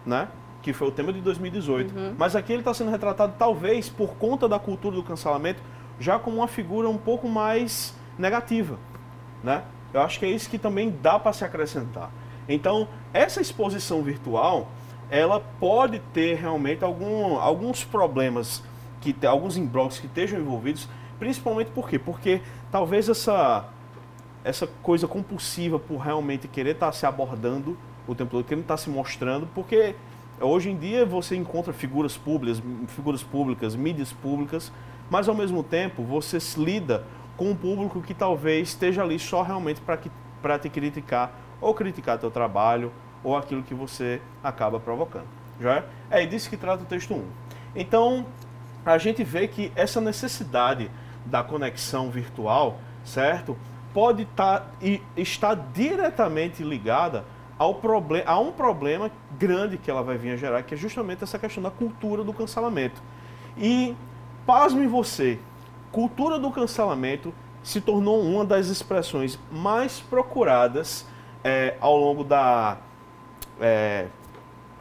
né? 0.06 0.28
Que 0.62 0.74
foi 0.74 0.88
o 0.90 0.92
tema 0.92 1.14
de 1.14 1.22
2018. 1.22 1.96
Uhum. 1.96 2.16
Mas 2.18 2.36
aqui 2.36 2.52
ele 2.52 2.62
está 2.62 2.74
sendo 2.74 2.92
retratado, 2.92 3.36
talvez, 3.38 3.90
por 3.90 4.16
conta 4.16 4.50
da 4.50 4.60
cultura 4.60 4.96
do 4.96 5.04
cancelamento, 5.04 5.62
já 6.00 6.20
como 6.20 6.38
uma 6.38 6.48
figura 6.48 6.90
um 6.90 6.98
pouco 6.98 7.28
mais 7.28 7.96
negativa, 8.18 8.78
né? 9.44 9.64
Eu 9.94 10.02
acho 10.02 10.20
que 10.20 10.26
é 10.26 10.30
isso 10.30 10.50
que 10.50 10.58
também 10.58 10.96
dá 11.02 11.20
para 11.20 11.34
se 11.34 11.44
acrescentar. 11.44 12.12
Então, 12.48 12.88
essa 13.14 13.42
exposição 13.42 14.02
virtual, 14.02 14.70
ela 15.10 15.40
pode 15.40 16.00
ter 16.14 16.36
realmente 16.36 16.84
algum, 16.84 17.38
alguns 17.38 17.84
problemas 17.84 18.64
que 19.02 19.16
alguns 19.26 19.58
imbróglios 19.58 20.00
que 20.00 20.06
estejam 20.06 20.40
envolvidos, 20.40 20.88
principalmente 21.20 21.72
por 21.72 21.90
quê? 21.90 22.00
Porque 22.00 22.42
talvez 22.72 23.10
essa 23.10 23.68
essa 24.44 24.66
coisa 24.82 25.08
compulsiva 25.08 25.78
por 25.78 25.98
realmente 25.98 26.48
querer 26.48 26.72
estar 26.72 26.88
tá 26.88 26.92
se 26.92 27.06
abordando 27.06 27.78
o 28.08 28.16
tempo 28.16 28.32
todo, 28.32 28.44
querer 28.44 28.62
estar 28.62 28.74
tá 28.74 28.78
se 28.78 28.90
mostrando, 28.90 29.48
porque 29.54 29.96
hoje 30.40 30.72
em 30.72 30.78
dia 30.78 31.06
você 31.06 31.36
encontra 31.36 31.72
figuras 31.72 32.18
públicas, 32.18 32.62
figuras 32.88 33.22
públicas, 33.22 33.76
mídias 33.76 34.12
públicas, 34.12 34.72
mas 35.10 35.30
ao 35.30 35.36
mesmo 35.36 35.64
tempo 35.64 36.04
você 36.04 36.40
se 36.40 36.60
lida 36.60 37.06
com 37.42 37.50
um 37.50 37.56
público 37.56 38.04
que 38.04 38.14
talvez 38.14 38.68
esteja 38.68 39.02
ali 39.02 39.18
só 39.18 39.42
realmente 39.42 39.82
para 39.82 40.60
te 40.60 40.70
criticar 40.70 41.32
ou 41.60 41.74
criticar 41.74 42.20
teu 42.20 42.30
trabalho 42.30 42.92
ou 43.24 43.36
aquilo 43.36 43.64
que 43.64 43.74
você 43.74 44.22
acaba 44.44 44.80
provocando. 44.80 45.26
Já 45.60 45.78
é? 45.78 45.84
É 46.22 46.26
disso 46.28 46.52
que 46.52 46.56
trata 46.56 46.84
o 46.84 46.86
texto 46.86 47.16
1. 47.16 47.26
Então, 47.76 48.28
a 48.86 48.96
gente 49.00 49.24
vê 49.24 49.48
que 49.48 49.72
essa 49.76 50.00
necessidade 50.00 50.92
da 51.26 51.42
conexão 51.42 52.12
virtual, 52.12 52.78
certo? 53.04 53.58
Pode 53.92 54.22
estar 54.22 54.60
tá, 54.60 54.68
estar 55.18 55.56
diretamente 55.56 56.62
ligada 56.62 57.26
ao 57.58 57.74
problem, 57.74 58.22
a 58.24 58.38
um 58.38 58.52
problema 58.52 59.10
grande 59.40 59.80
que 59.80 59.90
ela 59.90 60.04
vai 60.04 60.16
vir 60.16 60.34
a 60.34 60.36
gerar, 60.36 60.62
que 60.62 60.76
é 60.76 60.78
justamente 60.78 61.24
essa 61.24 61.40
questão 61.40 61.64
da 61.64 61.72
cultura 61.72 62.24
do 62.24 62.34
cancelamento. 62.34 63.02
E, 63.58 63.96
pasme 64.46 64.86
você, 64.86 65.40
cultura 65.92 66.40
do 66.40 66.52
cancelamento 66.52 67.34
se 67.64 67.80
tornou 67.80 68.22
uma 68.22 68.44
das 68.44 68.68
expressões 68.68 69.38
mais 69.52 70.00
procuradas 70.00 71.06
é, 71.44 71.76
ao 71.80 71.96
longo 71.98 72.24
da, 72.24 72.78
é, 73.60 74.08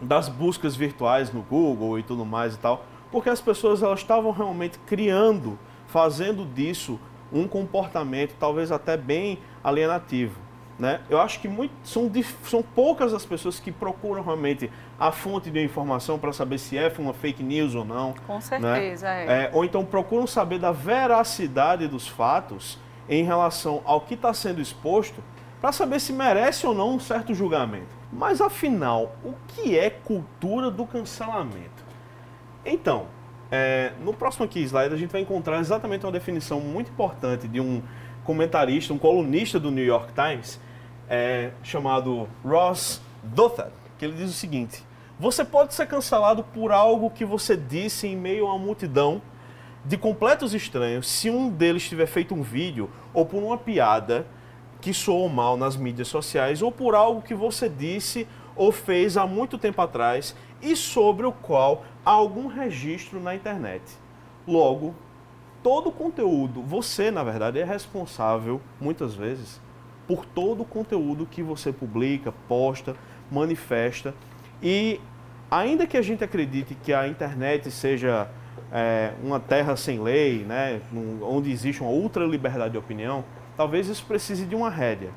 das 0.00 0.28
buscas 0.28 0.74
virtuais 0.76 1.32
no 1.32 1.42
Google 1.42 1.98
e 1.98 2.02
tudo 2.02 2.24
mais 2.24 2.54
e 2.54 2.58
tal 2.58 2.84
porque 3.10 3.28
as 3.28 3.40
pessoas 3.40 3.82
elas 3.82 4.00
estavam 4.00 4.30
realmente 4.30 4.78
criando, 4.86 5.58
fazendo 5.86 6.44
disso 6.44 6.98
um 7.32 7.46
comportamento 7.46 8.34
talvez 8.38 8.72
até 8.72 8.96
bem 8.96 9.38
alienativo. 9.62 10.38
Né? 10.80 10.98
Eu 11.10 11.20
acho 11.20 11.40
que 11.40 11.46
muito, 11.46 11.74
são, 11.84 12.10
são 12.42 12.62
poucas 12.62 13.12
as 13.12 13.26
pessoas 13.26 13.60
que 13.60 13.70
procuram 13.70 14.22
realmente 14.22 14.72
a 14.98 15.12
fonte 15.12 15.50
de 15.50 15.62
informação 15.62 16.18
para 16.18 16.32
saber 16.32 16.56
se 16.56 16.78
é 16.78 16.90
uma 16.98 17.12
fake 17.12 17.42
news 17.42 17.74
ou 17.74 17.84
não. 17.84 18.14
Com 18.26 18.36
né? 18.36 18.40
certeza, 18.40 19.06
né? 19.06 19.26
é. 19.26 19.44
é. 19.44 19.50
Ou 19.52 19.62
então 19.62 19.84
procuram 19.84 20.26
saber 20.26 20.58
da 20.58 20.72
veracidade 20.72 21.86
dos 21.86 22.08
fatos 22.08 22.78
em 23.06 23.22
relação 23.22 23.82
ao 23.84 24.00
que 24.00 24.14
está 24.14 24.32
sendo 24.32 24.58
exposto 24.58 25.22
para 25.60 25.70
saber 25.70 26.00
se 26.00 26.14
merece 26.14 26.66
ou 26.66 26.74
não 26.74 26.94
um 26.94 26.98
certo 26.98 27.34
julgamento. 27.34 27.94
Mas 28.10 28.40
afinal, 28.40 29.14
o 29.22 29.34
que 29.48 29.78
é 29.78 29.90
cultura 29.90 30.70
do 30.70 30.86
cancelamento? 30.86 31.84
Então, 32.64 33.06
é, 33.50 33.92
no 34.02 34.14
próximo 34.14 34.46
aqui 34.46 34.60
slide 34.60 34.94
a 34.94 34.96
gente 34.96 35.10
vai 35.10 35.20
encontrar 35.20 35.60
exatamente 35.60 36.06
uma 36.06 36.12
definição 36.12 36.58
muito 36.58 36.90
importante 36.90 37.46
de 37.46 37.60
um 37.60 37.82
comentarista, 38.24 38.94
um 38.94 38.98
colunista 38.98 39.60
do 39.60 39.70
New 39.70 39.84
York 39.84 40.12
Times, 40.14 40.58
é, 41.10 41.50
chamado 41.64 42.28
Ross 42.44 43.02
Douthat, 43.24 43.72
que 43.98 44.04
ele 44.04 44.14
diz 44.14 44.30
o 44.30 44.32
seguinte: 44.32 44.84
você 45.18 45.44
pode 45.44 45.74
ser 45.74 45.86
cancelado 45.86 46.44
por 46.44 46.70
algo 46.70 47.10
que 47.10 47.24
você 47.24 47.56
disse 47.56 48.06
em 48.06 48.16
meio 48.16 48.46
a 48.46 48.54
uma 48.54 48.64
multidão 48.64 49.20
de 49.84 49.96
completos 49.96 50.54
estranhos 50.54 51.08
se 51.08 51.28
um 51.28 51.50
deles 51.50 51.88
tiver 51.88 52.06
feito 52.06 52.34
um 52.34 52.42
vídeo 52.42 52.88
ou 53.12 53.26
por 53.26 53.42
uma 53.42 53.58
piada 53.58 54.26
que 54.80 54.94
soou 54.94 55.28
mal 55.28 55.56
nas 55.56 55.76
mídias 55.76 56.08
sociais 56.08 56.62
ou 56.62 56.70
por 56.70 56.94
algo 56.94 57.20
que 57.20 57.34
você 57.34 57.68
disse 57.68 58.26
ou 58.54 58.70
fez 58.70 59.16
há 59.16 59.26
muito 59.26 59.58
tempo 59.58 59.82
atrás 59.82 60.36
e 60.62 60.76
sobre 60.76 61.26
o 61.26 61.32
qual 61.32 61.84
há 62.04 62.10
algum 62.10 62.46
registro 62.46 63.18
na 63.20 63.34
internet. 63.34 63.82
Logo, 64.46 64.94
todo 65.62 65.88
o 65.88 65.92
conteúdo, 65.92 66.62
você 66.62 67.10
na 67.10 67.22
verdade 67.22 67.58
é 67.58 67.64
responsável 67.64 68.60
muitas 68.80 69.14
vezes 69.14 69.60
por 70.10 70.26
todo 70.26 70.62
o 70.62 70.64
conteúdo 70.64 71.24
que 71.24 71.40
você 71.40 71.72
publica, 71.72 72.32
posta, 72.48 72.96
manifesta 73.30 74.12
e 74.60 75.00
ainda 75.48 75.86
que 75.86 75.96
a 75.96 76.02
gente 76.02 76.24
acredite 76.24 76.74
que 76.74 76.92
a 76.92 77.06
internet 77.06 77.70
seja 77.70 78.28
é, 78.72 79.12
uma 79.22 79.38
terra 79.38 79.76
sem 79.76 80.00
lei, 80.00 80.44
né, 80.44 80.80
onde 81.22 81.52
existe 81.52 81.80
uma 81.80 81.92
ultra 81.92 82.24
liberdade 82.24 82.72
de 82.72 82.78
opinião, 82.78 83.24
talvez 83.56 83.86
isso 83.86 84.04
precise 84.04 84.46
de 84.46 84.56
uma 84.56 84.68
rédea. 84.68 85.10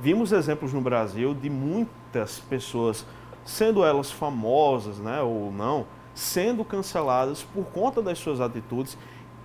Vimos 0.00 0.32
exemplos 0.32 0.72
no 0.72 0.80
Brasil 0.80 1.32
de 1.32 1.48
muitas 1.48 2.40
pessoas, 2.40 3.06
sendo 3.44 3.84
elas 3.84 4.10
famosas 4.10 4.98
né, 4.98 5.22
ou 5.22 5.52
não, 5.52 5.86
sendo 6.12 6.64
canceladas 6.64 7.44
por 7.44 7.66
conta 7.66 8.02
das 8.02 8.18
suas 8.18 8.40
atitudes, 8.40 8.98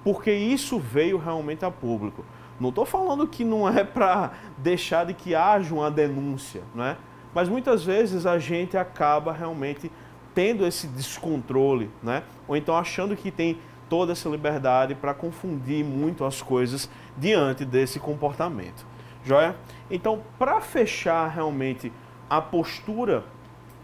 porque 0.03 0.33
isso 0.33 0.79
veio 0.79 1.19
realmente 1.19 1.63
a 1.63 1.69
público. 1.69 2.25
Não 2.59 2.69
estou 2.69 2.85
falando 2.85 3.27
que 3.27 3.43
não 3.43 3.67
é 3.67 3.83
para 3.83 4.31
deixar 4.57 5.05
de 5.05 5.13
que 5.13 5.35
haja 5.35 5.73
uma 5.73 5.91
denúncia, 5.91 6.61
né? 6.73 6.97
mas 7.33 7.49
muitas 7.49 7.83
vezes 7.83 8.25
a 8.25 8.39
gente 8.39 8.77
acaba 8.77 9.33
realmente 9.33 9.91
tendo 10.33 10.65
esse 10.65 10.87
descontrole, 10.87 11.89
né? 12.01 12.23
ou 12.47 12.55
então 12.55 12.75
achando 12.75 13.15
que 13.15 13.29
tem 13.29 13.59
toda 13.89 14.13
essa 14.13 14.29
liberdade 14.29 14.95
para 14.95 15.13
confundir 15.13 15.83
muito 15.83 16.23
as 16.23 16.41
coisas 16.41 16.89
diante 17.17 17.65
desse 17.65 17.99
comportamento. 17.99 18.85
Joia? 19.23 19.55
Então, 19.89 20.21
para 20.37 20.61
fechar 20.61 21.27
realmente 21.27 21.91
a 22.29 22.41
postura 22.41 23.23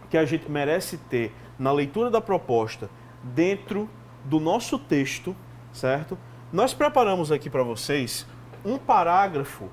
que 0.08 0.16
a 0.16 0.24
gente 0.24 0.50
merece 0.50 0.96
ter 0.96 1.34
na 1.58 1.72
leitura 1.72 2.10
da 2.10 2.20
proposta 2.20 2.88
dentro 3.22 3.88
do 4.24 4.40
nosso 4.40 4.78
texto, 4.78 5.34
certo? 5.72 6.18
Nós 6.52 6.74
preparamos 6.74 7.32
aqui 7.32 7.48
para 7.48 7.62
vocês 7.62 8.26
um 8.64 8.78
parágrafo 8.78 9.68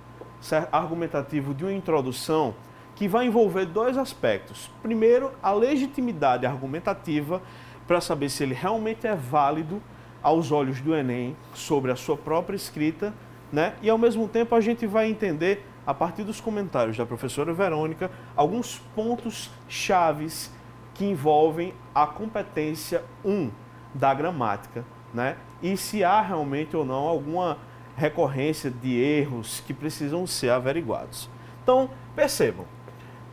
argumentativo 0.72 1.54
de 1.54 1.64
uma 1.64 1.74
introdução 1.74 2.56
que 2.96 3.08
vai 3.08 3.28
envolver 3.28 3.66
dois 3.66 3.98
aspectos. 3.98 4.70
Primeiro, 4.82 5.32
a 5.42 5.52
legitimidade 5.52 6.46
argumentativa 6.46 7.42
para 7.88 8.02
saber 8.02 8.30
se 8.30 8.44
ele 8.44 8.54
realmente 8.54 9.08
é 9.08 9.16
válido 9.16 9.82
aos 10.22 10.52
olhos 10.52 10.82
do 10.82 10.94
Enem 10.94 11.36
sobre 11.54 11.92
a 11.92 11.96
sua 11.96 12.18
própria 12.18 12.56
escrita, 12.56 13.14
né? 13.52 13.74
E 13.82 13.90
ao 13.90 13.98
mesmo 13.98 14.28
tempo 14.28 14.54
a 14.54 14.62
gente 14.62 14.86
vai 14.86 15.10
entender 15.10 15.66
a 15.88 15.94
partir 15.94 16.24
dos 16.24 16.40
comentários 16.40 16.98
da 16.98 17.06
professora 17.06 17.54
Verônica 17.54 18.12
alguns 18.36 18.80
pontos 18.94 19.50
chaves 19.68 20.52
que 20.94 21.06
envolvem 21.06 21.74
a 21.96 22.06
competência 22.06 23.04
1 23.24 23.50
da 23.94 24.14
gramática, 24.14 24.86
né? 25.14 25.38
E 25.62 25.76
se 25.78 26.04
há 26.04 26.22
realmente 26.22 26.76
ou 26.76 26.86
não 26.86 27.08
alguma 27.08 27.58
recorrência 28.00 28.72
de 28.72 28.98
erros 28.98 29.62
que 29.68 29.74
precisam 29.74 30.26
ser 30.26 30.50
averiguados. 30.50 31.30
Então, 31.62 31.90
percebam, 32.16 32.66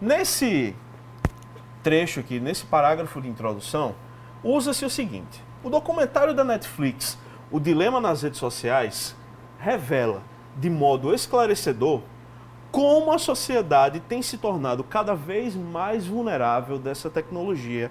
nesse 0.00 0.74
trecho 1.82 2.20
aqui, 2.20 2.40
nesse 2.40 2.66
parágrafo 2.66 3.20
de 3.20 3.28
introdução, 3.28 3.94
usa-se 4.42 4.84
o 4.84 4.90
seguinte: 4.90 5.42
o 5.62 5.70
documentário 5.70 6.34
da 6.34 6.44
Netflix, 6.44 7.16
O 7.50 7.60
Dilema 7.60 8.00
nas 8.00 8.22
Redes 8.22 8.40
Sociais, 8.40 9.16
revela 9.58 10.22
de 10.56 10.68
modo 10.68 11.14
esclarecedor 11.14 12.02
como 12.72 13.12
a 13.12 13.18
sociedade 13.18 14.00
tem 14.00 14.20
se 14.20 14.36
tornado 14.36 14.82
cada 14.82 15.14
vez 15.14 15.54
mais 15.54 16.06
vulnerável 16.06 16.78
dessa 16.78 17.08
tecnologia, 17.08 17.90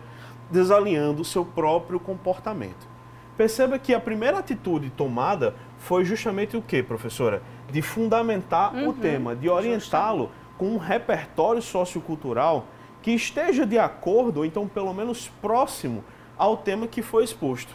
desalinhando 0.52 1.22
o 1.22 1.26
seu 1.26 1.46
próprio 1.46 2.00
comportamento. 2.00 2.95
Perceba 3.38 3.78
que 3.78 3.94
a 3.94 4.00
primeira 4.00 4.40
atitude 4.40 4.90
tomada 4.90 5.56
foi 5.78 6.06
justamente 6.06 6.56
o 6.56 6.62
que, 6.62 6.82
professora? 6.82 7.42
De 7.70 7.82
fundamentar 7.82 8.74
uhum, 8.74 8.90
o 8.90 8.94
tema, 8.94 9.36
de 9.36 9.50
orientá-lo 9.50 10.32
com 10.58 10.70
um 10.70 10.78
repertório 10.78 11.62
sociocultural 11.62 12.68
que 13.02 13.12
esteja 13.12 13.66
de 13.66 13.78
acordo, 13.78 14.38
ou 14.38 14.46
então 14.46 14.68
pelo 14.68 14.94
menos 14.94 15.28
próximo 15.42 16.04
ao 16.38 16.58
tema 16.58 16.88
que 16.88 17.02
foi 17.02 17.24
exposto. 17.24 17.74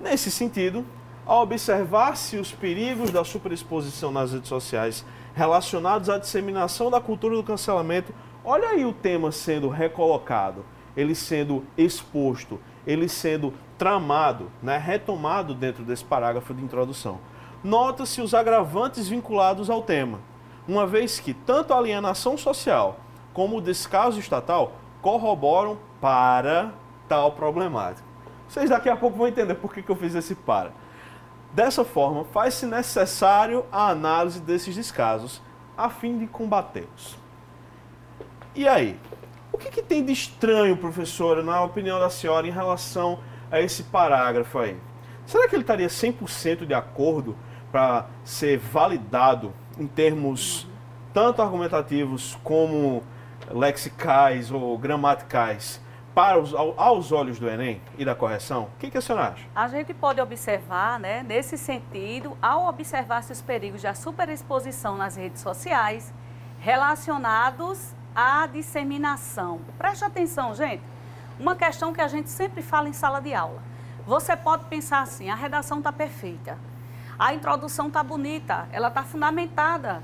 Nesse 0.00 0.30
sentido, 0.30 0.84
ao 1.26 1.42
observar-se 1.42 2.36
os 2.36 2.52
perigos 2.52 3.10
da 3.10 3.24
superexposição 3.24 4.10
nas 4.10 4.32
redes 4.32 4.48
sociais 4.48 5.04
relacionados 5.34 6.10
à 6.10 6.18
disseminação 6.18 6.90
da 6.90 7.00
cultura 7.00 7.36
do 7.36 7.42
cancelamento, 7.42 8.12
olha 8.44 8.68
aí 8.68 8.84
o 8.84 8.92
tema 8.92 9.32
sendo 9.32 9.68
recolocado, 9.68 10.64
ele 10.96 11.14
sendo 11.14 11.64
exposto, 11.76 12.60
ele 12.86 13.08
sendo 13.08 13.52
tramado, 13.78 14.50
né, 14.62 14.78
retomado 14.78 15.54
dentro 15.54 15.84
desse 15.84 16.04
parágrafo 16.04 16.54
de 16.54 16.62
introdução. 16.62 17.18
Nota-se 17.62 18.20
os 18.20 18.34
agravantes 18.34 19.08
vinculados 19.08 19.70
ao 19.70 19.82
tema, 19.82 20.20
uma 20.66 20.86
vez 20.86 21.18
que 21.18 21.32
tanto 21.32 21.72
a 21.72 21.78
alienação 21.78 22.36
social 22.36 23.00
como 23.32 23.56
o 23.56 23.60
descaso 23.60 24.18
estatal 24.18 24.72
corroboram 25.02 25.78
para 26.00 26.72
tal 27.08 27.32
problemática. 27.32 28.06
Vocês 28.48 28.70
daqui 28.70 28.88
a 28.88 28.96
pouco 28.96 29.16
vão 29.16 29.26
entender 29.26 29.54
por 29.54 29.72
que, 29.74 29.82
que 29.82 29.90
eu 29.90 29.96
fiz 29.96 30.14
esse 30.14 30.34
para. 30.34 30.72
Dessa 31.52 31.84
forma, 31.84 32.24
faz-se 32.24 32.66
necessário 32.66 33.64
a 33.70 33.88
análise 33.88 34.40
desses 34.40 34.74
descasos 34.74 35.40
a 35.76 35.88
fim 35.88 36.18
de 36.18 36.26
combatê-los. 36.26 37.16
E 38.54 38.68
aí? 38.68 38.98
O 39.52 39.58
que, 39.58 39.70
que, 39.70 39.82
tem 39.82 40.04
de 40.04 40.12
estranho, 40.12 40.76
professora, 40.76 41.42
na 41.42 41.62
opinião 41.62 41.98
da 41.98 42.10
senhora, 42.10 42.46
em 42.46 42.50
relação 42.50 43.20
a 43.54 43.60
esse 43.60 43.84
parágrafo 43.84 44.58
aí? 44.58 44.76
Será 45.24 45.48
que 45.48 45.54
ele 45.54 45.62
estaria 45.62 45.86
100% 45.86 46.66
de 46.66 46.74
acordo 46.74 47.36
para 47.70 48.06
ser 48.24 48.58
validado 48.58 49.54
em 49.78 49.86
termos 49.86 50.68
tanto 51.12 51.40
argumentativos 51.40 52.36
como 52.42 53.02
lexicais 53.50 54.50
ou 54.50 54.76
gramaticais 54.76 55.80
para 56.12 56.38
os, 56.38 56.52
aos 56.52 57.12
olhos 57.12 57.38
do 57.38 57.48
Enem 57.48 57.80
e 57.96 58.04
da 58.04 58.14
correção? 58.14 58.64
O 58.64 58.78
que, 58.78 58.90
que 58.90 58.98
a 58.98 59.00
senhora 59.00 59.28
acha? 59.28 59.46
A 59.54 59.68
gente 59.68 59.94
pode 59.94 60.20
observar, 60.20 60.98
né, 60.98 61.22
nesse 61.22 61.56
sentido, 61.56 62.36
ao 62.42 62.68
observar-se 62.68 63.30
os 63.30 63.40
perigos 63.40 63.82
da 63.82 63.94
superexposição 63.94 64.96
nas 64.96 65.14
redes 65.14 65.40
sociais 65.40 66.12
relacionados 66.58 67.94
à 68.14 68.46
disseminação. 68.48 69.60
Preste 69.78 70.04
atenção, 70.04 70.54
gente. 70.54 70.93
Uma 71.38 71.56
questão 71.56 71.92
que 71.92 72.00
a 72.00 72.08
gente 72.08 72.30
sempre 72.30 72.62
fala 72.62 72.88
em 72.88 72.92
sala 72.92 73.20
de 73.20 73.34
aula. 73.34 73.60
Você 74.06 74.36
pode 74.36 74.66
pensar 74.66 75.00
assim, 75.00 75.30
a 75.30 75.34
redação 75.34 75.78
está 75.78 75.90
perfeita, 75.90 76.58
a 77.18 77.34
introdução 77.34 77.88
está 77.88 78.02
bonita, 78.02 78.68
ela 78.70 78.88
está 78.88 79.02
fundamentada, 79.02 80.02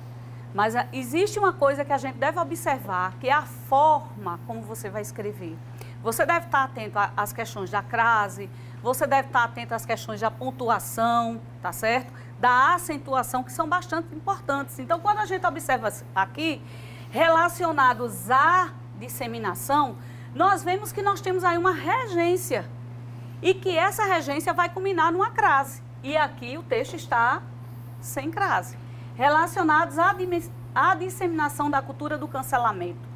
mas 0.54 0.74
ah, 0.74 0.86
existe 0.92 1.38
uma 1.38 1.52
coisa 1.52 1.84
que 1.84 1.92
a 1.92 1.98
gente 1.98 2.16
deve 2.16 2.38
observar, 2.40 3.14
que 3.20 3.28
é 3.28 3.32
a 3.32 3.42
forma 3.42 4.40
como 4.46 4.62
você 4.62 4.90
vai 4.90 5.02
escrever. 5.02 5.56
Você 6.02 6.24
deve 6.26 6.46
estar 6.46 6.64
atento 6.64 6.98
às 7.16 7.32
questões 7.32 7.70
da 7.70 7.82
crase, 7.82 8.50
você 8.82 9.06
deve 9.06 9.28
estar 9.28 9.44
atento 9.44 9.74
às 9.74 9.84
questões 9.84 10.20
da 10.20 10.30
pontuação, 10.30 11.40
tá 11.60 11.72
certo? 11.72 12.12
Da 12.40 12.74
acentuação, 12.74 13.44
que 13.44 13.52
são 13.52 13.68
bastante 13.68 14.14
importantes. 14.14 14.78
Então, 14.78 14.98
quando 14.98 15.18
a 15.18 15.26
gente 15.26 15.46
observa 15.46 15.92
aqui, 16.14 16.60
relacionados 17.10 18.30
à 18.30 18.70
disseminação, 18.98 19.96
nós 20.34 20.62
vemos 20.62 20.92
que 20.92 21.02
nós 21.02 21.20
temos 21.20 21.42
aí 21.42 21.58
uma 21.58 21.72
regência 21.72 22.64
e 23.42 23.54
que 23.54 23.76
essa 23.76 24.04
regência 24.04 24.52
vai 24.52 24.68
culminar 24.68 25.12
numa 25.12 25.30
crase. 25.30 25.82
E 26.02 26.16
aqui 26.16 26.56
o 26.56 26.62
texto 26.62 26.94
está 26.94 27.42
sem 28.00 28.30
crase. 28.30 28.78
Relacionados 29.16 29.98
à, 29.98 30.14
à 30.74 30.94
disseminação 30.94 31.70
da 31.70 31.82
cultura 31.82 32.16
do 32.16 32.28
cancelamento. 32.28 33.10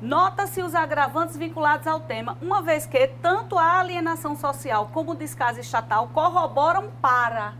Nota-se 0.00 0.62
os 0.62 0.76
agravantes 0.76 1.36
vinculados 1.36 1.86
ao 1.86 1.98
tema, 1.98 2.38
uma 2.40 2.62
vez 2.62 2.86
que 2.86 3.08
tanto 3.20 3.58
a 3.58 3.80
alienação 3.80 4.36
social 4.36 4.90
como 4.92 5.10
o 5.10 5.16
descaso 5.16 5.58
estatal 5.58 6.08
corroboram 6.14 6.88
para. 7.02 7.54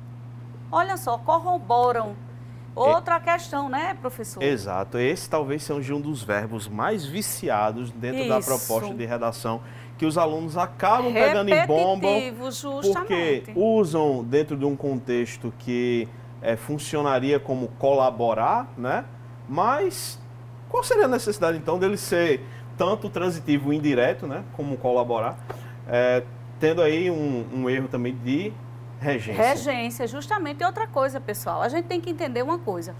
Olha 0.70 0.96
só, 0.96 1.18
corroboram. 1.18 2.14
Outra 2.74 3.16
é, 3.16 3.20
questão, 3.20 3.68
né, 3.68 3.96
professor? 4.00 4.42
Exato. 4.42 4.98
Esse 4.98 5.28
talvez 5.28 5.62
seja 5.62 5.94
um 5.94 6.00
dos 6.00 6.22
verbos 6.22 6.68
mais 6.68 7.04
viciados 7.04 7.90
dentro 7.90 8.20
Isso. 8.20 8.28
da 8.28 8.40
proposta 8.40 8.94
de 8.94 9.04
redação 9.04 9.60
que 9.96 10.06
os 10.06 10.16
alunos 10.16 10.56
acabam 10.56 11.12
pegando 11.12 11.50
em 11.50 11.66
bomba 11.66 12.06
porque 12.94 13.42
usam 13.56 14.22
dentro 14.22 14.56
de 14.56 14.64
um 14.64 14.76
contexto 14.76 15.52
que 15.58 16.08
é, 16.40 16.54
funcionaria 16.54 17.40
como 17.40 17.66
colaborar, 17.78 18.72
né? 18.76 19.04
Mas 19.48 20.20
qual 20.68 20.84
seria 20.84 21.06
a 21.06 21.08
necessidade, 21.08 21.56
então, 21.56 21.78
dele 21.78 21.96
ser 21.96 22.44
tanto 22.76 23.08
transitivo 23.08 23.72
indireto, 23.72 24.26
né, 24.26 24.44
como 24.52 24.76
colaborar, 24.76 25.36
é, 25.88 26.22
tendo 26.60 26.82
aí 26.82 27.10
um, 27.10 27.44
um 27.52 27.70
erro 27.70 27.88
também 27.88 28.14
de 28.14 28.52
regência? 29.00 29.42
Regência, 29.42 30.06
justamente. 30.06 30.62
E 30.62 30.64
outra 30.64 30.86
coisa, 30.86 31.20
pessoal, 31.20 31.62
a 31.62 31.68
gente 31.68 31.86
tem 31.86 32.00
que 32.00 32.10
entender 32.10 32.42
uma 32.42 32.58
coisa. 32.58 32.94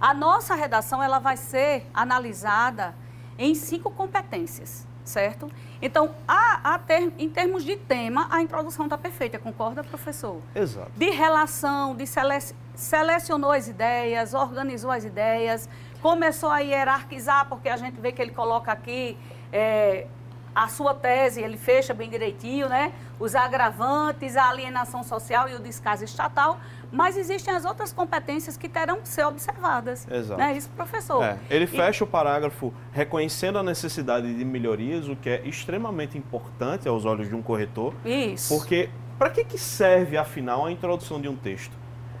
A 0.00 0.12
nossa 0.12 0.54
redação 0.54 1.02
ela 1.02 1.18
vai 1.18 1.36
ser 1.36 1.86
analisada 1.94 2.94
em 3.38 3.54
cinco 3.54 3.90
competências, 3.90 4.86
certo? 5.04 5.50
Então, 5.80 6.14
a, 6.26 6.74
a 6.74 6.78
ter, 6.78 7.12
em 7.18 7.28
termos 7.28 7.64
de 7.64 7.76
tema, 7.76 8.26
a 8.30 8.42
introdução 8.42 8.86
está 8.86 8.98
perfeita, 8.98 9.38
concorda, 9.38 9.82
professor? 9.82 10.40
Exato. 10.54 10.90
De 10.96 11.10
relação, 11.10 11.94
de 11.94 12.06
sele, 12.06 12.38
selecionou 12.74 13.52
as 13.52 13.68
ideias, 13.68 14.34
organizou 14.34 14.90
as 14.90 15.04
ideias, 15.04 15.68
começou 16.00 16.50
a 16.50 16.58
hierarquizar, 16.58 17.48
porque 17.48 17.68
a 17.68 17.76
gente 17.76 18.00
vê 18.00 18.12
que 18.12 18.20
ele 18.20 18.32
coloca 18.32 18.72
aqui 18.72 19.16
é, 19.52 20.06
a 20.54 20.68
sua 20.68 20.94
tese, 20.94 21.40
ele 21.40 21.56
fecha 21.56 21.94
bem 21.94 22.10
direitinho, 22.10 22.68
né? 22.68 22.92
Os 23.18 23.34
agravantes, 23.34 24.36
a 24.36 24.48
alienação 24.48 25.02
social 25.02 25.48
e 25.48 25.54
o 25.54 25.58
descaso 25.58 26.04
estatal, 26.04 26.60
mas 26.90 27.16
existem 27.16 27.54
as 27.54 27.64
outras 27.64 27.92
competências 27.92 28.56
que 28.56 28.68
terão 28.68 29.00
que 29.00 29.08
ser 29.08 29.24
observadas. 29.24 30.06
Exato. 30.10 30.38
Né? 30.38 30.56
Isso, 30.56 30.68
professor. 30.70 31.22
É, 31.24 31.38
ele 31.48 31.66
fecha 31.66 32.02
e... 32.02 32.04
o 32.04 32.06
parágrafo 32.06 32.72
reconhecendo 32.92 33.58
a 33.58 33.62
necessidade 33.62 34.34
de 34.34 34.44
melhorias, 34.44 35.08
o 35.08 35.16
que 35.16 35.30
é 35.30 35.42
extremamente 35.46 36.18
importante 36.18 36.86
aos 36.86 37.04
olhos 37.04 37.28
de 37.28 37.34
um 37.34 37.42
corretor. 37.42 37.94
Isso. 38.04 38.54
Porque 38.54 38.90
para 39.18 39.30
que, 39.30 39.44
que 39.44 39.58
serve, 39.58 40.18
afinal, 40.18 40.66
a 40.66 40.72
introdução 40.72 41.20
de 41.20 41.28
um 41.28 41.36
texto? 41.36 41.72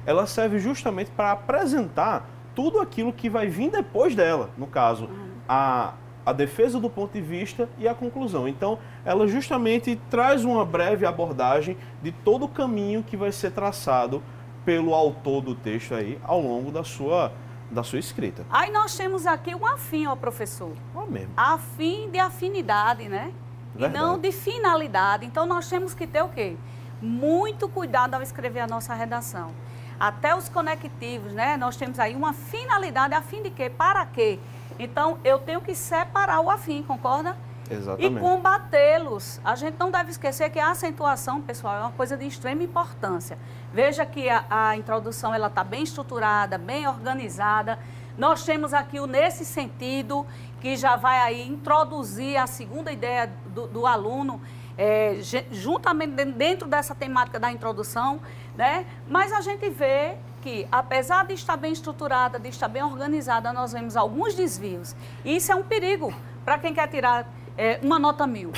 Ela 0.06 0.26
serve 0.26 0.58
justamente 0.58 1.10
para 1.10 1.32
apresentar 1.32 2.28
tudo 2.54 2.80
aquilo 2.80 3.12
que 3.12 3.28
vai 3.28 3.48
vir 3.48 3.70
depois 3.70 4.14
dela. 4.14 4.50
No 4.56 4.66
caso, 4.66 5.04
uhum. 5.04 5.30
a, 5.48 5.94
a 6.24 6.32
defesa 6.32 6.78
do 6.78 6.88
ponto 6.88 7.12
de 7.12 7.20
vista 7.20 7.68
e 7.78 7.88
a 7.88 7.94
conclusão. 7.94 8.46
Então, 8.46 8.78
ela 9.04 9.26
justamente 9.26 9.98
traz 10.10 10.44
uma 10.44 10.64
breve 10.64 11.04
abordagem 11.04 11.76
de 12.02 12.12
todo 12.12 12.44
o 12.44 12.48
caminho 12.48 13.02
que 13.02 13.16
vai 13.16 13.32
ser 13.32 13.50
traçado 13.50 14.22
pelo 14.64 14.94
autor 14.94 15.42
do 15.42 15.54
texto 15.54 15.94
aí 15.94 16.18
ao 16.22 16.40
longo 16.40 16.70
da 16.70 16.84
sua 16.84 17.32
da 17.72 17.82
sua 17.82 17.98
escrita. 17.98 18.44
Aí 18.50 18.70
nós 18.70 18.94
temos 18.94 19.26
aqui 19.26 19.54
um 19.54 19.66
afim 19.66 20.04
ao 20.04 20.14
professor. 20.14 20.72
Ó 20.94 21.06
mesmo. 21.06 21.32
Afim 21.34 22.10
de 22.10 22.18
afinidade, 22.18 23.08
né? 23.08 23.32
Verdade. 23.74 23.94
E 23.94 23.98
não 23.98 24.18
de 24.18 24.30
finalidade. 24.30 25.24
Então 25.24 25.46
nós 25.46 25.68
temos 25.70 25.94
que 25.94 26.06
ter 26.06 26.22
o 26.22 26.28
quê? 26.28 26.56
Muito 27.00 27.68
cuidado 27.70 28.14
ao 28.14 28.22
escrever 28.22 28.60
a 28.60 28.66
nossa 28.66 28.92
redação. 28.92 29.50
Até 29.98 30.34
os 30.36 30.50
conectivos, 30.50 31.32
né? 31.32 31.56
Nós 31.56 31.76
temos 31.76 31.98
aí 31.98 32.14
uma 32.14 32.34
finalidade, 32.34 33.14
a 33.14 33.22
fim 33.22 33.42
de 33.42 33.50
quê? 33.50 33.70
Para 33.70 34.04
quê? 34.04 34.38
Então, 34.82 35.18
eu 35.22 35.38
tenho 35.38 35.60
que 35.60 35.76
separar 35.76 36.40
o 36.40 36.50
afim, 36.50 36.82
concorda? 36.82 37.36
Exatamente. 37.70 38.16
E 38.16 38.20
combatê-los. 38.20 39.40
A 39.44 39.54
gente 39.54 39.76
não 39.78 39.92
deve 39.92 40.10
esquecer 40.10 40.50
que 40.50 40.58
a 40.58 40.72
acentuação, 40.72 41.40
pessoal, 41.40 41.76
é 41.76 41.80
uma 41.82 41.92
coisa 41.92 42.16
de 42.16 42.26
extrema 42.26 42.64
importância. 42.64 43.38
Veja 43.72 44.04
que 44.04 44.28
a, 44.28 44.44
a 44.50 44.76
introdução 44.76 45.32
ela 45.32 45.46
está 45.46 45.62
bem 45.62 45.84
estruturada, 45.84 46.58
bem 46.58 46.86
organizada. 46.88 47.78
Nós 48.18 48.44
temos 48.44 48.74
aqui 48.74 48.98
o 48.98 49.06
nesse 49.06 49.44
sentido, 49.44 50.26
que 50.60 50.76
já 50.76 50.96
vai 50.96 51.18
aí 51.20 51.48
introduzir 51.48 52.36
a 52.36 52.48
segunda 52.48 52.90
ideia 52.90 53.30
do, 53.46 53.68
do 53.68 53.86
aluno, 53.86 54.40
é, 54.76 55.18
juntamente 55.52 56.24
dentro 56.24 56.66
dessa 56.66 56.94
temática 56.94 57.38
da 57.38 57.52
introdução, 57.52 58.20
né? 58.56 58.84
Mas 59.06 59.32
a 59.32 59.40
gente 59.40 59.70
vê 59.70 60.16
que, 60.42 60.66
apesar 60.70 61.24
de 61.24 61.34
estar 61.34 61.56
bem 61.56 61.72
estruturada, 61.72 62.38
de 62.38 62.48
estar 62.48 62.68
bem 62.68 62.82
organizada, 62.82 63.52
nós 63.52 63.72
vemos 63.72 63.96
alguns 63.96 64.34
desvios. 64.34 64.94
E 65.24 65.36
isso 65.36 65.52
é 65.52 65.54
um 65.54 65.62
perigo 65.62 66.12
para 66.44 66.58
quem 66.58 66.74
quer 66.74 66.88
tirar 66.88 67.32
é, 67.56 67.78
uma 67.82 67.98
nota 67.98 68.26
mil. 68.26 68.52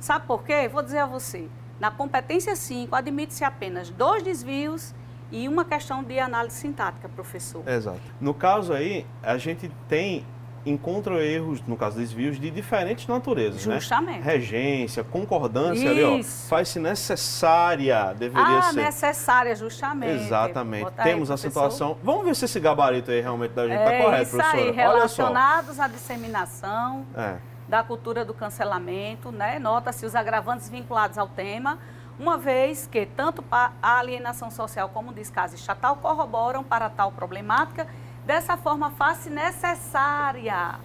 Sabe 0.00 0.26
por 0.26 0.44
quê? 0.44 0.68
Vou 0.68 0.82
dizer 0.82 1.00
a 1.00 1.06
você. 1.06 1.48
Na 1.80 1.90
competência 1.90 2.54
5, 2.54 2.94
admite-se 2.94 3.44
apenas 3.44 3.90
dois 3.90 4.22
desvios 4.22 4.94
e 5.30 5.48
uma 5.48 5.64
questão 5.64 6.02
de 6.02 6.18
análise 6.18 6.56
sintática, 6.56 7.08
professor. 7.08 7.66
Exato. 7.68 8.00
No 8.20 8.32
caso 8.32 8.72
aí, 8.72 9.04
a 9.22 9.36
gente 9.36 9.70
tem 9.88 10.24
encontra 10.66 11.24
erros, 11.24 11.62
no 11.66 11.76
caso 11.76 11.96
desvios, 11.96 12.38
de 12.38 12.50
diferentes 12.50 13.06
naturezas, 13.06 13.64
né? 13.64 13.76
Justamente. 13.76 14.18
Né? 14.18 14.32
Regência, 14.32 15.04
concordância 15.04 15.84
Isso. 15.84 15.88
ali, 15.88 16.02
ó. 16.02 16.22
Faz-se 16.48 16.80
necessária, 16.80 18.12
deveria 18.12 18.58
ah, 18.58 18.62
ser. 18.62 18.82
necessária, 18.82 19.54
justamente. 19.54 20.24
Exatamente. 20.24 20.90
Temos 21.02 21.30
aí, 21.30 21.34
a 21.34 21.36
situação. 21.36 21.96
Vamos 22.02 22.24
ver 22.24 22.34
se 22.34 22.44
esse 22.44 22.58
gabarito 22.58 23.10
aí 23.10 23.20
realmente 23.20 23.52
da 23.52 23.66
gente 23.66 23.78
está 23.78 23.92
é, 23.92 24.02
correto, 24.02 24.22
isso 24.22 24.36
professora. 24.36 24.62
Aí, 24.62 24.70
relacionados 24.72 25.80
à 25.80 25.88
disseminação. 25.88 27.06
É. 27.16 27.36
Da 27.68 27.82
cultura 27.82 28.24
do 28.24 28.32
cancelamento, 28.32 29.32
né? 29.32 29.58
Nota-se 29.58 30.06
os 30.06 30.14
agravantes 30.14 30.68
vinculados 30.68 31.18
ao 31.18 31.26
tema, 31.26 31.80
uma 32.16 32.38
vez 32.38 32.86
que 32.86 33.04
tanto 33.06 33.44
a 33.50 33.72
alienação 33.82 34.52
social 34.52 34.88
como 34.88 35.10
o 35.10 35.12
descaso 35.12 35.56
estatal 35.56 35.96
corroboram 35.96 36.62
para 36.62 36.88
tal 36.88 37.10
problemática 37.10 37.88
Dessa 38.26 38.56
forma, 38.56 38.90
faz-se 38.90 39.30
necessária 39.30 40.80